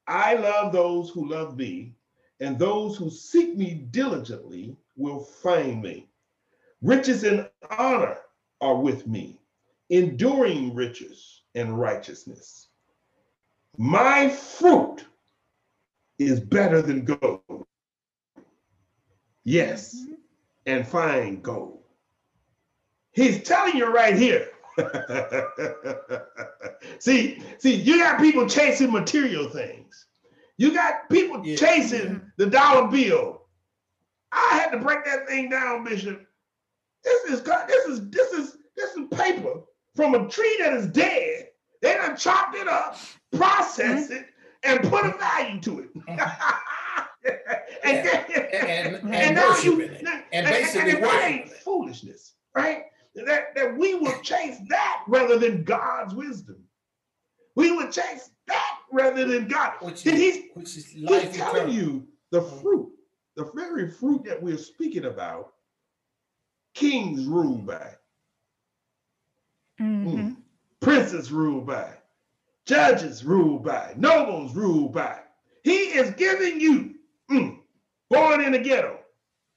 [0.08, 1.96] I love those who love me,
[2.42, 6.09] and those who seek me diligently will find me.
[6.82, 8.18] Riches and honor
[8.62, 9.40] are with me,
[9.90, 12.70] enduring riches and righteousness.
[13.78, 15.06] My fruit
[16.20, 17.42] is better than gold.
[19.46, 20.18] Yes, mhm.
[20.68, 21.82] and fine gold.
[23.14, 24.50] He's telling you right here.
[27.00, 30.06] see, see, you got people chasing material things.
[30.58, 31.56] You got people Yeah.
[31.58, 33.42] chasing the dollar bill.
[34.32, 36.26] I had to break that thing down, Bishop.
[37.04, 39.62] This is this is this is this is paper
[39.96, 41.48] from a tree that is dead.
[41.82, 42.98] They done chopped it up,
[43.32, 44.26] processed it,
[44.64, 45.90] and put a value to it.
[46.08, 46.20] and,
[48.06, 51.58] then- And, and, and now you and, And and- basically and that worshiping ain't it.
[51.58, 52.84] foolishness, right?
[53.16, 56.58] That that we will chase that rather than God's wisdom.
[57.56, 59.74] We would chase that rather than God.
[59.82, 60.50] Which is, he?
[60.54, 62.90] which is He's telling you the fruit,
[63.36, 65.54] the very fruit that we're speaking about.
[66.80, 67.94] Kings rule by,
[69.82, 70.38] Mhm.
[70.80, 71.94] princes rule by,
[72.66, 75.22] judges rule by, nobles rule by.
[75.66, 76.96] He is giving you,
[77.30, 77.62] mm,
[78.10, 78.98] born in the ghetto,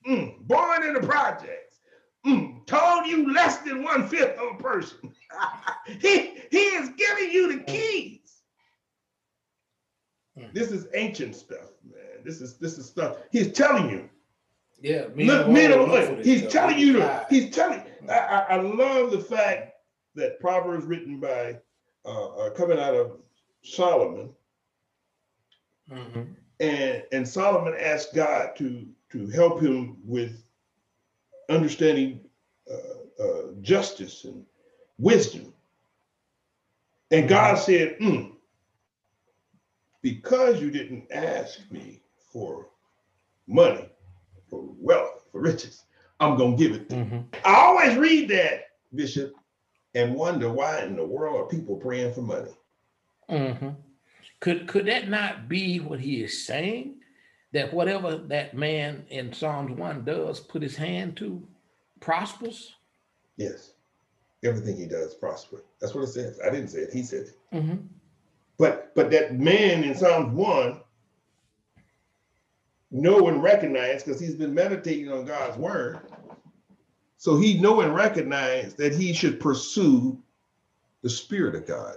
[0.04, 1.78] mm, born in the projects,
[2.26, 5.14] mm, told you less than one fifth of a person.
[5.86, 8.42] he, he is giving you the keys.
[10.36, 10.52] Mm.
[10.52, 12.24] This is ancient stuff, man.
[12.24, 13.18] This is this is stuff.
[13.30, 14.10] He's telling you.
[14.82, 15.08] Yeah.
[15.14, 16.06] me Look, and men look oil.
[16.06, 16.52] for this He's stuff.
[16.52, 17.26] telling you to.
[17.30, 17.82] He's telling.
[18.08, 19.74] I, I, I love the fact
[20.16, 21.58] that Proverbs written by
[22.04, 23.18] uh, uh, coming out of
[23.62, 24.30] Solomon,
[25.90, 26.34] Mhm.
[26.60, 30.42] and and Solomon asked God to to help him with
[31.48, 32.20] understanding
[32.70, 34.44] uh, uh, justice and
[34.98, 35.52] wisdom.
[37.10, 38.32] And God said, "Mm,
[40.02, 42.02] because you didn't ask me
[42.32, 42.68] for
[43.46, 43.88] money,
[44.52, 45.84] for wealth, for riches,
[46.20, 47.24] I'm gonna give it to you." Mhm.
[47.44, 49.34] I always read that, Bishop,
[49.94, 52.52] and wonder why in the world are people praying for money.
[53.30, 53.76] Mhm.
[54.40, 57.00] Could could that not be what he is saying?
[57.52, 61.46] That whatever that man in Psalms one does, put his hand to,
[62.00, 62.74] prospers.
[63.36, 63.72] Yes,
[64.44, 65.62] everything he does prosper.
[65.80, 66.38] That's what it says.
[66.44, 66.92] I didn't say it.
[66.92, 67.38] He said it.
[67.52, 67.88] Mhm.
[68.58, 70.82] But but that man in Psalms one
[72.92, 76.00] know and recognize because he's been meditating on God's word.
[77.16, 80.18] So he know and recognize that he should pursue
[81.02, 81.96] the spirit of God.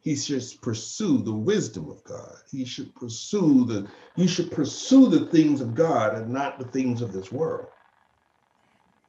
[0.00, 2.36] He should pursue the wisdom of God.
[2.50, 7.02] He should pursue the you should pursue the things of God and not the things
[7.02, 7.66] of this world.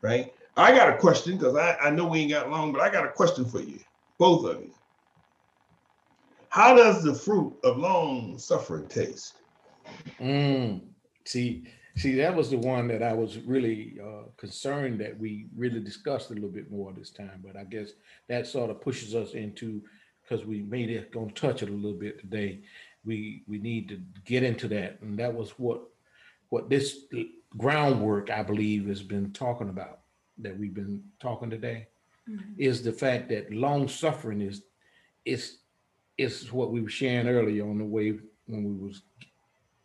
[0.01, 0.33] Right?
[0.57, 3.05] I got a question because I, I know we ain't got long, but I got
[3.05, 3.79] a question for you,
[4.17, 4.73] both of you.
[6.49, 9.40] How does the fruit of long suffering taste?
[10.19, 10.81] Mm.
[11.25, 11.63] See,
[11.95, 16.31] see, that was the one that I was really uh, concerned that we really discussed
[16.31, 17.41] a little bit more this time.
[17.45, 17.91] But I guess
[18.27, 19.81] that sort of pushes us into
[20.21, 22.61] because we made it going to touch it a little bit today.
[23.05, 25.81] We we need to get into that, and that was what
[26.49, 27.05] what this
[27.57, 29.99] groundwork I believe has been talking about
[30.37, 31.87] that we've been talking today
[32.29, 32.55] Mhm.
[32.57, 34.63] is the fact that long suffering is
[35.25, 35.59] is
[36.17, 39.01] is what we were sharing earlier on the way when we was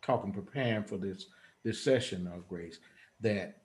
[0.07, 1.27] talking, preparing for this
[1.63, 2.79] this session of grace,
[3.21, 3.57] that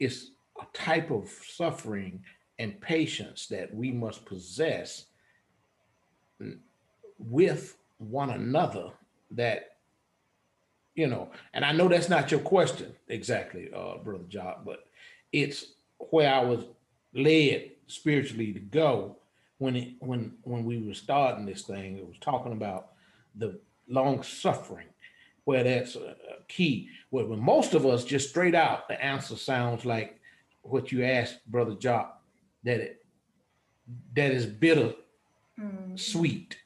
[0.00, 0.30] it's
[0.60, 2.22] a type of suffering
[2.58, 5.06] and patience that we must possess
[7.18, 8.90] with one another
[9.30, 9.76] that
[10.94, 14.84] you know and i know that's not your question exactly uh brother job but
[15.32, 15.72] it's
[16.10, 16.64] where i was
[17.14, 19.16] led spiritually to go
[19.58, 21.96] when it when when we were starting this thing.
[21.96, 22.92] It was talking about
[23.34, 23.58] the
[23.88, 24.86] long suffering
[25.44, 25.96] where that's
[26.48, 30.20] key where when most of us just straight out the answer sounds like
[30.62, 32.08] what you asked brother job
[32.64, 33.04] that it
[34.14, 34.92] that is bitter
[35.60, 36.58] Mm, sweet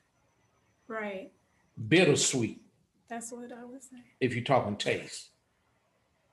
[0.87, 1.31] right.
[1.89, 2.63] bittersweet
[3.09, 4.03] That's what I was saying.
[4.19, 5.29] if you're talking taste.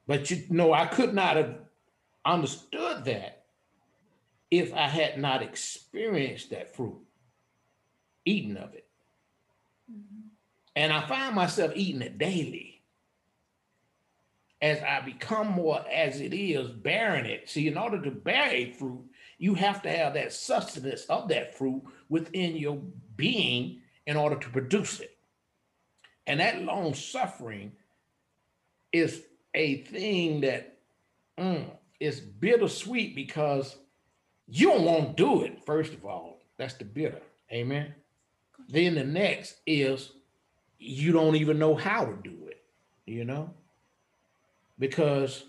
[0.08, 1.56] But you know, I could not have
[2.24, 3.44] understood that
[4.52, 7.02] if I had not experienced that fruit,
[8.24, 8.88] eating of it.
[9.92, 10.25] Mhm.
[10.76, 12.82] And I find myself eating it daily.
[14.62, 17.50] As I become more as it is, bearing it.
[17.50, 19.04] See, in order to bear a fruit,
[19.38, 22.82] you have to have that sustenance of that fruit within your
[23.16, 25.18] being in order to produce it.
[26.26, 27.74] And that long suffering
[28.92, 29.24] is
[29.54, 30.78] a thing that
[31.38, 31.66] mm,
[32.00, 33.76] is bittersweet because
[34.48, 36.40] you don't want to do it, first of all.
[36.58, 37.22] That's the bitter.
[37.52, 37.94] Amen.
[38.70, 40.12] Then the next is
[40.80, 42.62] you don't even know how to do it,
[43.06, 43.50] you know?
[44.78, 45.46] Because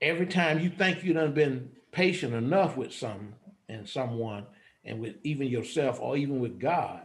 [0.00, 3.34] every time you think you done been patient enough with some
[3.68, 4.46] and someone
[4.84, 7.02] and with even yourself or even with God,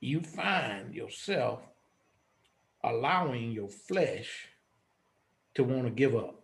[0.00, 1.60] you find yourself
[2.82, 4.48] allowing your flesh
[5.54, 6.40] to want to give up,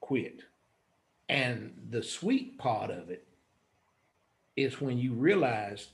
[0.00, 0.42] quit.
[1.28, 3.26] And the sweet part of it
[4.56, 5.88] is when you realize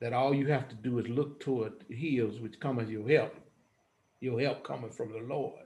[0.00, 3.08] that all you have to do is look toward the hills which come as your
[3.08, 3.34] help,
[4.20, 5.64] your help coming from the Lord,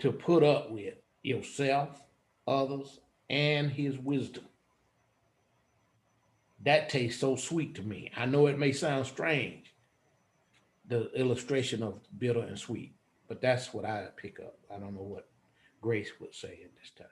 [0.00, 2.02] to put up with yourself,
[2.46, 3.00] others,
[3.30, 4.44] and his wisdom.
[6.64, 8.10] That tastes so sweet to me.
[8.16, 9.74] I know it may sound strange,
[10.86, 12.94] the illustration of bitter and sweet,
[13.28, 14.58] but that's what I pick up.
[14.74, 15.28] I don't know what
[15.80, 17.06] Grace would say at this time.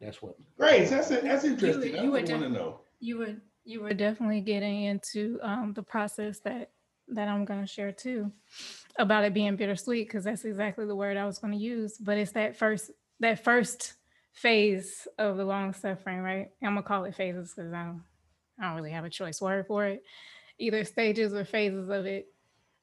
[0.00, 1.24] That's what Grace, that's it.
[1.24, 1.94] That's interesting.
[1.94, 2.80] you I were want to know.
[3.00, 3.34] You were
[3.64, 6.70] you were definitely getting into um, the process that
[7.08, 8.32] that I'm going to share too
[8.98, 11.98] about it being bittersweet because that's exactly the word I was going to use.
[11.98, 12.90] But it's that first
[13.20, 13.94] that first
[14.32, 16.48] phase of the long suffering, right?
[16.62, 18.02] I'm gonna call it phases because I don't
[18.60, 20.02] I don't really have a choice word for it.
[20.58, 22.26] Either stages or phases of it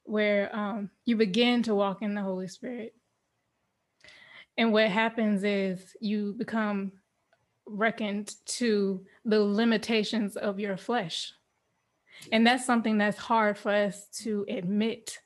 [0.03, 2.93] where um, you begin to walk in the Holy Spirit.
[4.57, 6.91] And what happens is you become
[7.71, 11.33] reckoned to the limitations of your flesh.
[12.31, 15.19] And that's something that's hard for us to admit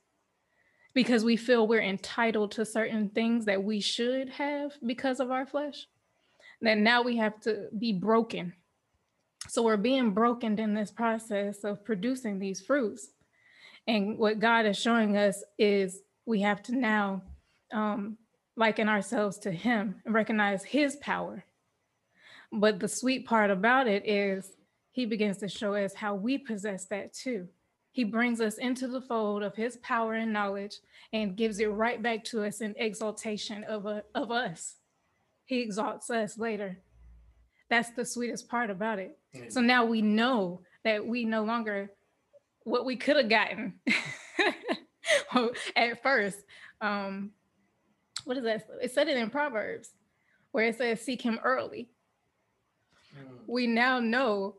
[0.94, 5.46] because we feel we're entitled to certain things that we should have because of our
[5.46, 5.88] flesh.
[6.62, 8.54] That now we have to be broken.
[9.50, 13.10] So we're being broken in this process of producing these fruits.
[13.88, 17.22] And what God is showing us is we have to now
[17.72, 18.18] um,
[18.56, 21.44] liken ourselves to Him and recognize His power
[22.52, 24.52] but the sweet part about it is
[24.92, 27.48] he begins to show us how we possess that too.
[27.92, 30.78] He brings us into the fold of his power and knowledge
[31.14, 34.76] and gives it right back to us in exaltation of, a, of us.
[35.46, 36.80] He exalts us later.
[37.70, 39.18] That's the sweetest part about it.
[39.50, 41.92] So now we know that we no longer
[42.64, 43.74] what we could have gotten
[45.76, 46.40] at first.
[46.82, 47.32] Um,
[48.26, 48.68] what is that?
[48.82, 49.90] It said it in Proverbs
[50.52, 51.90] where it says, Seek him early
[53.18, 53.28] Mm.
[53.48, 54.56] we now know,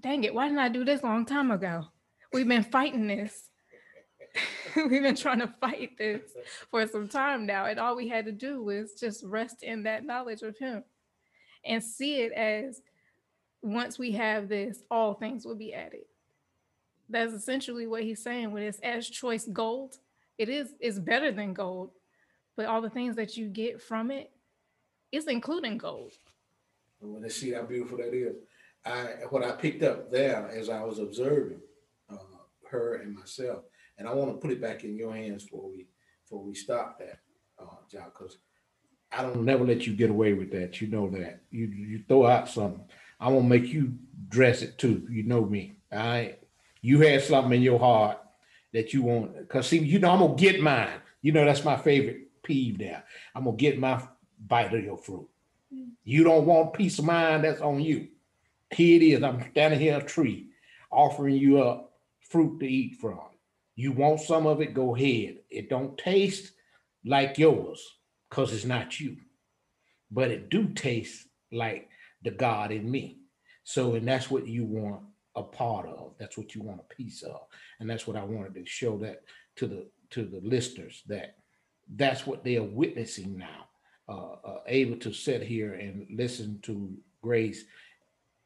[0.00, 1.86] dang it, why didn't I do this long time ago?
[2.32, 3.50] We've been fighting this.
[4.76, 6.22] We've been trying to fight this
[6.70, 7.66] for some time now.
[7.66, 10.82] And all we had to do was just rest in that knowledge of him
[11.64, 12.82] and see it as
[13.62, 16.04] once we have this, all things will be added.
[17.08, 19.98] That's essentially what he's saying with this as choice gold.
[20.38, 21.92] It is is better than gold,
[22.56, 24.30] but all the things that you get from it
[25.12, 26.12] is including gold.
[27.04, 28.36] And when they see how beautiful that is,
[28.84, 31.60] I what I picked up there as I was observing
[32.10, 32.16] uh,
[32.70, 33.64] her and myself,
[33.98, 35.86] and I want to put it back in your hands before we
[36.24, 37.18] before we stop that,
[37.62, 38.38] uh, John, because
[39.12, 39.44] I don't.
[39.44, 40.80] never let you get away with that.
[40.80, 41.42] You know that.
[41.50, 42.84] You you throw out something,
[43.20, 43.94] I'm gonna make you
[44.28, 45.06] dress it too.
[45.10, 45.76] You know me.
[45.92, 46.36] I
[46.80, 48.18] you had something in your heart
[48.72, 49.48] that you want.
[49.50, 51.00] Cause see, you know, I'm gonna get mine.
[51.20, 53.04] You know, that's my favorite peeve there.
[53.34, 54.02] I'm gonna get my
[54.46, 55.28] bite of your fruit.
[56.04, 58.08] You don't want peace of mind, that's on you.
[58.70, 59.22] Here it is.
[59.22, 60.48] I'm standing here a tree,
[60.90, 63.20] offering you up fruit to eat from.
[63.76, 65.38] You want some of it, go ahead.
[65.50, 66.52] It don't taste
[67.04, 67.82] like yours
[68.28, 69.16] because it's not you,
[70.10, 71.88] but it do taste like
[72.22, 73.18] the God in me.
[73.64, 75.02] So, and that's what you want
[75.36, 76.14] a part of.
[76.18, 77.40] That's what you want a piece of,
[77.80, 79.22] and that's what I wanted to show that
[79.56, 81.36] to the to the listeners that
[81.96, 83.66] that's what they are witnessing now.
[84.06, 87.64] Uh, uh, able to sit here and listen to Grace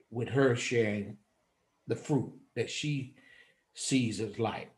[0.08, 1.16] with her sharing
[1.88, 3.16] the fruit that she
[3.74, 4.70] sees as light.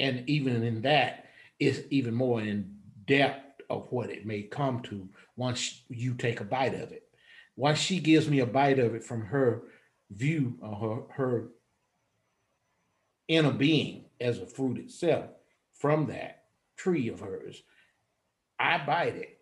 [0.00, 1.26] And even in that,
[1.60, 2.76] it's even more in
[3.06, 7.08] depth of what it may come to once you take a bite of it.
[7.54, 9.62] Once she gives me a bite of it from her
[10.10, 11.48] view of her, her
[13.28, 15.26] inner being as a fruit itself
[15.72, 17.62] from that tree of hers,
[18.58, 19.33] I bite it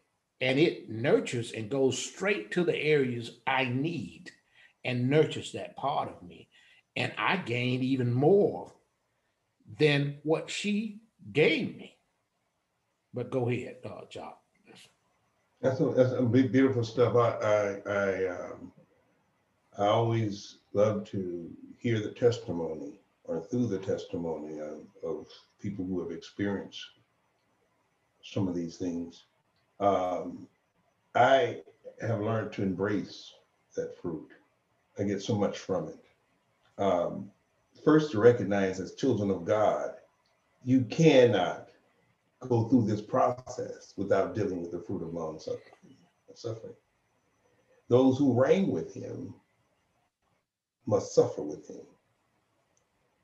[0.42, 4.32] and it nurtures and goes straight to the areas I need
[4.84, 6.48] and nurtures that part of me.
[6.96, 8.72] And I gain even more
[9.78, 10.98] than what she
[11.32, 11.96] gave me.
[13.14, 14.40] But go ahead, uh, Jock.
[15.60, 17.14] That's a, that's a beautiful stuff.
[17.14, 18.72] I, I, I, um,
[19.78, 25.28] I always love to hear the testimony or through the testimony of, of
[25.60, 26.84] people who have experienced
[28.24, 29.26] some of these things.
[29.80, 30.46] Um,
[31.14, 31.62] I
[32.00, 33.32] have learned to embrace
[33.76, 34.28] that fruit.
[34.98, 35.98] I get so much from it.
[36.78, 37.30] Um,
[37.84, 39.92] first, to recognize as children of God,
[40.64, 41.68] you cannot
[42.48, 46.74] go through this process without dealing with the fruit of long suffering.
[47.88, 49.34] Those who reign with him
[50.86, 51.84] must suffer with him.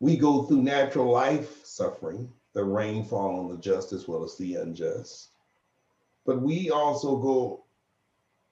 [0.00, 4.56] We go through natural life suffering, the rainfall on the just as well as the
[4.56, 5.30] unjust.
[6.26, 7.64] But we also go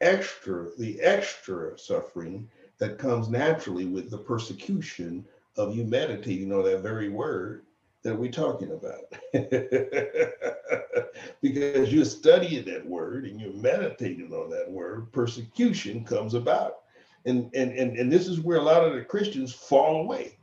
[0.00, 2.48] extra, the extra suffering
[2.78, 5.24] that comes naturally with the persecution
[5.56, 7.64] of you meditating on that very word
[8.02, 9.00] that we're talking about.
[11.42, 16.80] because you're studying that word and you're meditating on that word, persecution comes about.
[17.24, 20.38] And, and, and, and this is where a lot of the Christians fall away.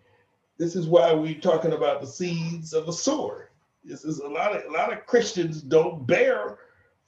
[0.57, 3.47] This is why we're talking about the seeds of the sword.
[3.83, 6.57] This is a lot of a lot of Christians don't bear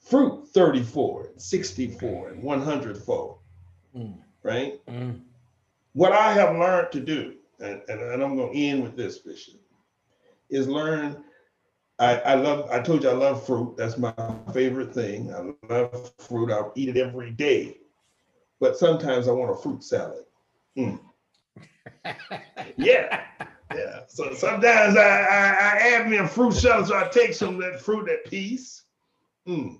[0.06, 3.38] fruit 34, 64, and 100 fold.
[3.96, 4.18] Mm.
[4.42, 4.84] Right?
[4.86, 5.20] Mm.
[5.92, 9.18] What I have learned to do, and, and, and I'm going to end with this,
[9.18, 9.60] Bishop,
[10.50, 11.24] is learn.
[11.98, 13.76] I, I love, I told you I love fruit.
[13.76, 14.14] That's my
[14.52, 15.32] favorite thing.
[15.34, 16.52] I love fruit.
[16.52, 17.78] I'll eat it every day.
[18.60, 20.24] But sometimes I want a fruit salad.
[20.76, 21.00] Mm.
[22.76, 23.22] yeah.
[23.74, 24.00] Yeah.
[24.08, 26.86] So sometimes I, I, I, add me a fruit salad.
[26.86, 28.82] So I take some of that fruit, that piece.
[29.48, 29.78] Mm.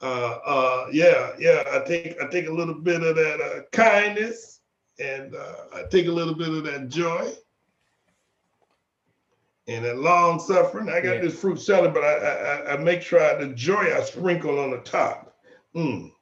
[0.00, 1.64] Uh, uh, yeah, yeah.
[1.72, 4.60] I take I take a little bit of that uh, kindness,
[5.00, 7.32] and uh, I take a little bit of that joy,
[9.66, 10.88] and that long suffering.
[10.88, 11.22] I got yeah.
[11.22, 14.70] this fruit salad, but I, I, I make sure I, the joy I sprinkle on
[14.70, 15.34] the top.
[15.74, 16.12] Mm.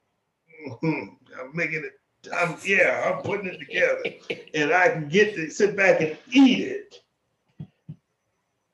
[0.68, 1.14] Mm-hmm.
[1.38, 2.32] I'm making it.
[2.34, 3.12] I'm yeah.
[3.12, 4.04] I'm putting it together,
[4.54, 7.02] and I can get to sit back and eat it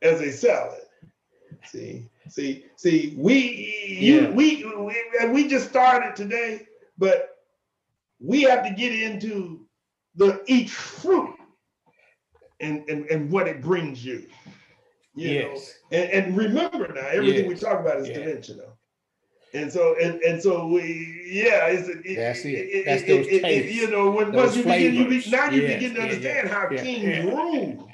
[0.01, 0.79] as a salad.
[1.65, 3.15] See, see, see.
[3.17, 4.31] We you yeah.
[4.31, 6.67] we, we we just started today,
[6.99, 7.37] but
[8.21, 9.67] we have to get into
[10.17, 11.35] the each fruit
[12.61, 14.27] and and and what it brings you.
[15.15, 15.75] You yes.
[15.91, 17.63] know, and, and remember now, everything yes.
[17.63, 18.15] we talk about is yeah.
[18.15, 18.79] dimensional.
[19.55, 23.43] And so and, and so we yeah it's it, that's it, it that's those it,
[23.43, 25.75] tastes, you know when once you begin you be, now you yes.
[25.75, 27.91] begin to understand how yeah, kings rule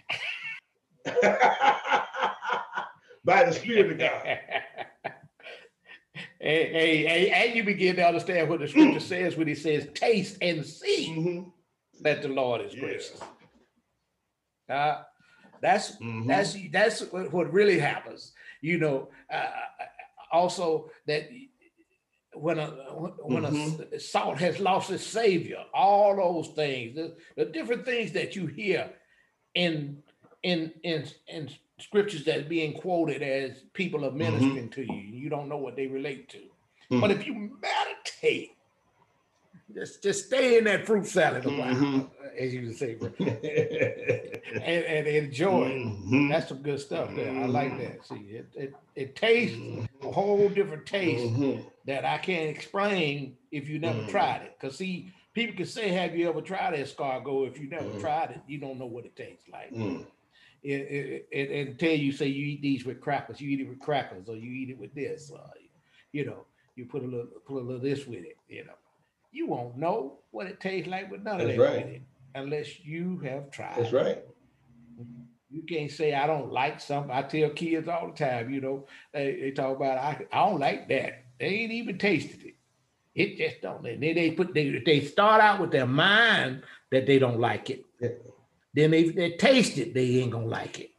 [3.28, 4.38] by the spirit of God.
[6.40, 10.38] Hey, hey, and you begin to understand what the scripture says when he says, taste
[10.40, 11.48] and see mm-hmm.
[12.02, 13.20] that the Lord is gracious.
[14.68, 15.02] Uh,
[15.60, 16.28] that's mm-hmm.
[16.28, 18.32] that's that's what really happens.
[18.60, 19.46] You know, uh,
[20.30, 21.28] also that
[22.34, 23.94] when a when mm-hmm.
[23.94, 28.46] a salt has lost its savior, all those things, the, the different things that you
[28.46, 28.90] hear
[29.54, 29.98] in
[30.44, 34.18] in in in scriptures that's being quoted as people are mm-hmm.
[34.18, 34.82] ministering mm-hmm.
[34.82, 36.38] to you, you don't know what they relate to.
[36.38, 37.00] Mm-hmm.
[37.00, 38.52] But if you meditate
[39.74, 42.00] just just stay in that fruit salad a while, mm-hmm.
[42.38, 42.96] as you can say,
[44.54, 46.28] and, and enjoy mm-hmm.
[46.28, 47.38] That's some good stuff there.
[47.38, 48.06] I like that.
[48.06, 49.58] See, it it, it tastes
[50.02, 51.68] a whole different taste mm-hmm.
[51.86, 54.08] that I can't explain if you never mm-hmm.
[54.08, 54.56] tried it.
[54.58, 58.00] Cause see, people can say, "Have you ever tried escargot?" If you never mm-hmm.
[58.00, 59.70] tried it, you don't know what it tastes like.
[60.62, 64.36] It, tell you say you eat these with crackers, you eat it with crackers, or
[64.36, 65.30] you eat it with this,
[66.12, 66.44] you know,
[66.74, 68.74] you put a little put a little this with it, you know
[69.30, 71.84] you won't know what it tastes like with none of that right.
[71.84, 72.02] with it
[72.34, 73.76] unless you have tried.
[73.76, 74.22] That's right.
[75.50, 77.10] You can't say I don't like something.
[77.10, 80.60] I tell kids all the time, you know, they, they talk about I, I don't
[80.60, 81.24] like that.
[81.40, 82.54] They ain't even tasted it.
[83.14, 83.82] It just don't.
[83.82, 87.84] They, they put they they start out with their mind that they don't like it.
[88.78, 90.90] Then they they taste it, they ain't gonna like it.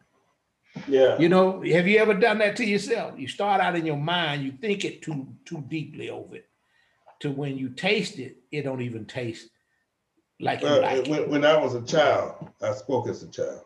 [0.86, 1.18] Yeah.
[1.18, 3.18] You know, have you ever done that to yourself?
[3.18, 6.50] You start out in your mind, you think it too too deeply over it.
[7.22, 9.48] To when you taste it, it don't even taste
[10.42, 11.10] like Well, uh, like it.
[11.10, 13.62] when, when I was a child, I spoke as a child.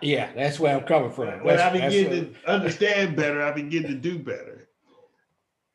[0.00, 1.26] Yeah, that's where I'm coming from.
[1.44, 4.51] When I That's- that's begin to understand better, I begin to do better.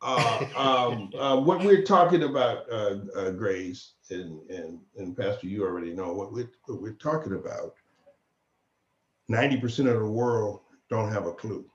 [0.01, 5.63] Uh, um, uh, what we're talking about, uh, uh, Grace and, and, and Pastor, you
[5.63, 7.73] already know what we're, what we're talking about.
[9.27, 11.65] Ninety percent of the world don't have a clue.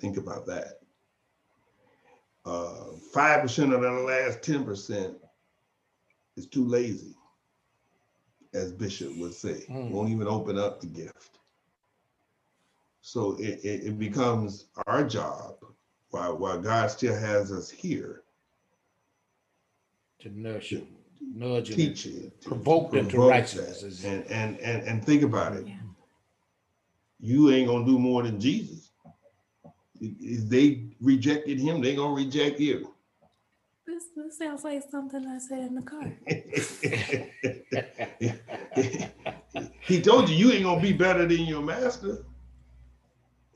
[0.00, 0.80] Think about that.
[2.44, 5.14] Uh, Five percent of the last ten percent
[6.36, 7.14] is too lazy,
[8.54, 9.90] as Bishop would say, Mm.
[9.90, 11.38] won't even open up the gift.
[13.02, 15.56] So it, it, it becomes our job,
[16.10, 18.22] while, while God still has us here,
[20.20, 20.82] to nurture,
[21.34, 22.40] nudge them, teach it.
[22.42, 24.04] to provoke them to righteousness.
[24.04, 25.66] And, and, and, and think about it.
[25.66, 25.74] Yeah.
[27.20, 28.90] You ain't gonna do more than Jesus.
[30.00, 32.94] If they rejected him, they gonna reject you.
[33.86, 36.12] This, this sounds like something I said in the car.
[39.80, 42.24] he told you you ain't gonna be better than your master.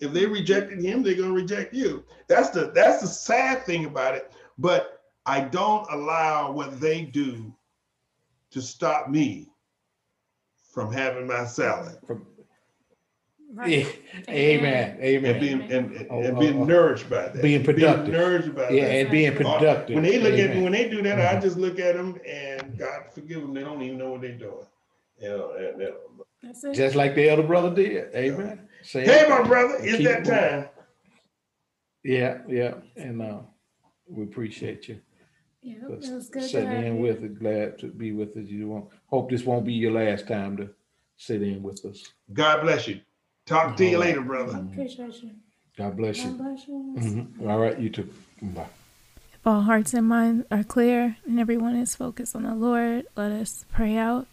[0.01, 2.05] If they rejected him, they're gonna reject you.
[2.29, 4.33] That's the that's the sad thing about it.
[4.59, 7.55] But I don't allow what they do
[8.51, 9.49] to stop me
[10.73, 12.27] from having my salad From-
[13.53, 13.69] Right.
[13.71, 13.87] Yeah,
[14.29, 14.91] Amen.
[14.97, 15.41] and Amen.
[15.41, 16.65] being and, and, Oh, and oh, being oh.
[16.65, 17.41] nourished by that.
[17.41, 18.13] Being productive.
[18.13, 18.91] nourished by Yeah, that.
[18.95, 19.95] and being productive.
[19.95, 20.63] When they look at Amen.
[20.65, 21.43] when they do that, I Mhm.
[21.43, 23.55] just look at them and God forgive them.
[23.55, 24.67] They don't even know what they're doing.
[25.21, 25.95] You know, and, and-
[26.43, 26.75] That's it.
[26.75, 28.13] Just like the elder brother did.
[28.13, 28.69] Amen.
[28.85, 29.29] Say hey, it.
[29.31, 30.33] my brother, And it's that it moving.
[30.33, 30.69] time.
[32.05, 32.75] Yeah, yeah.
[32.97, 33.39] And uh,
[34.09, 35.01] we appreciate you
[35.63, 37.31] Yeah, for it was good to sitting in with us.
[37.39, 38.47] Glad to be with us.
[38.47, 40.69] You won't hope this won't be your last time to
[41.17, 42.05] sit in with us.
[42.33, 43.01] God bless you.
[43.47, 44.57] Talk to you later, brother.
[44.57, 45.31] I appreciate you.
[45.77, 46.37] God bless God you.
[46.37, 46.95] bless you.
[46.99, 47.49] Mhm.
[47.49, 48.09] All right, you too.
[48.43, 48.67] Bye.
[49.33, 53.33] If all hearts and minds are clear and everyone is focused on the Lord, let
[53.33, 54.27] us pray out.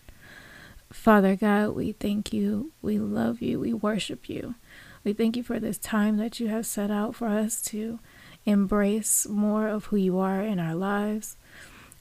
[0.91, 2.71] Father God, we thank you.
[2.81, 3.59] We love you.
[3.59, 4.55] We worship you.
[5.03, 7.99] We thank you for this time that you have set out for us to
[8.45, 11.37] embrace more of who you are in our lives.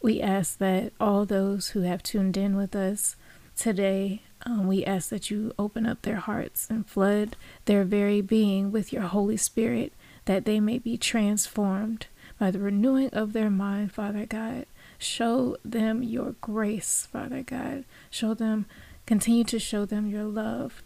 [0.02, 3.16] We ask that all those who have tuned in with us
[3.56, 7.36] today, um, we ask that you open up their hearts and flood
[7.66, 9.92] their very being with your Holy Spirit,
[10.24, 12.06] that they may be transformed
[12.38, 14.66] by the renewing of their mind, Father God.
[15.00, 17.86] Show them your grace, Father God.
[18.10, 18.66] Show them,
[19.06, 20.82] continue to show them your love.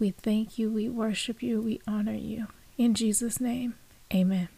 [0.00, 2.48] We thank you, we worship you, we honor you.
[2.76, 3.74] In Jesus' name,
[4.12, 4.48] amen.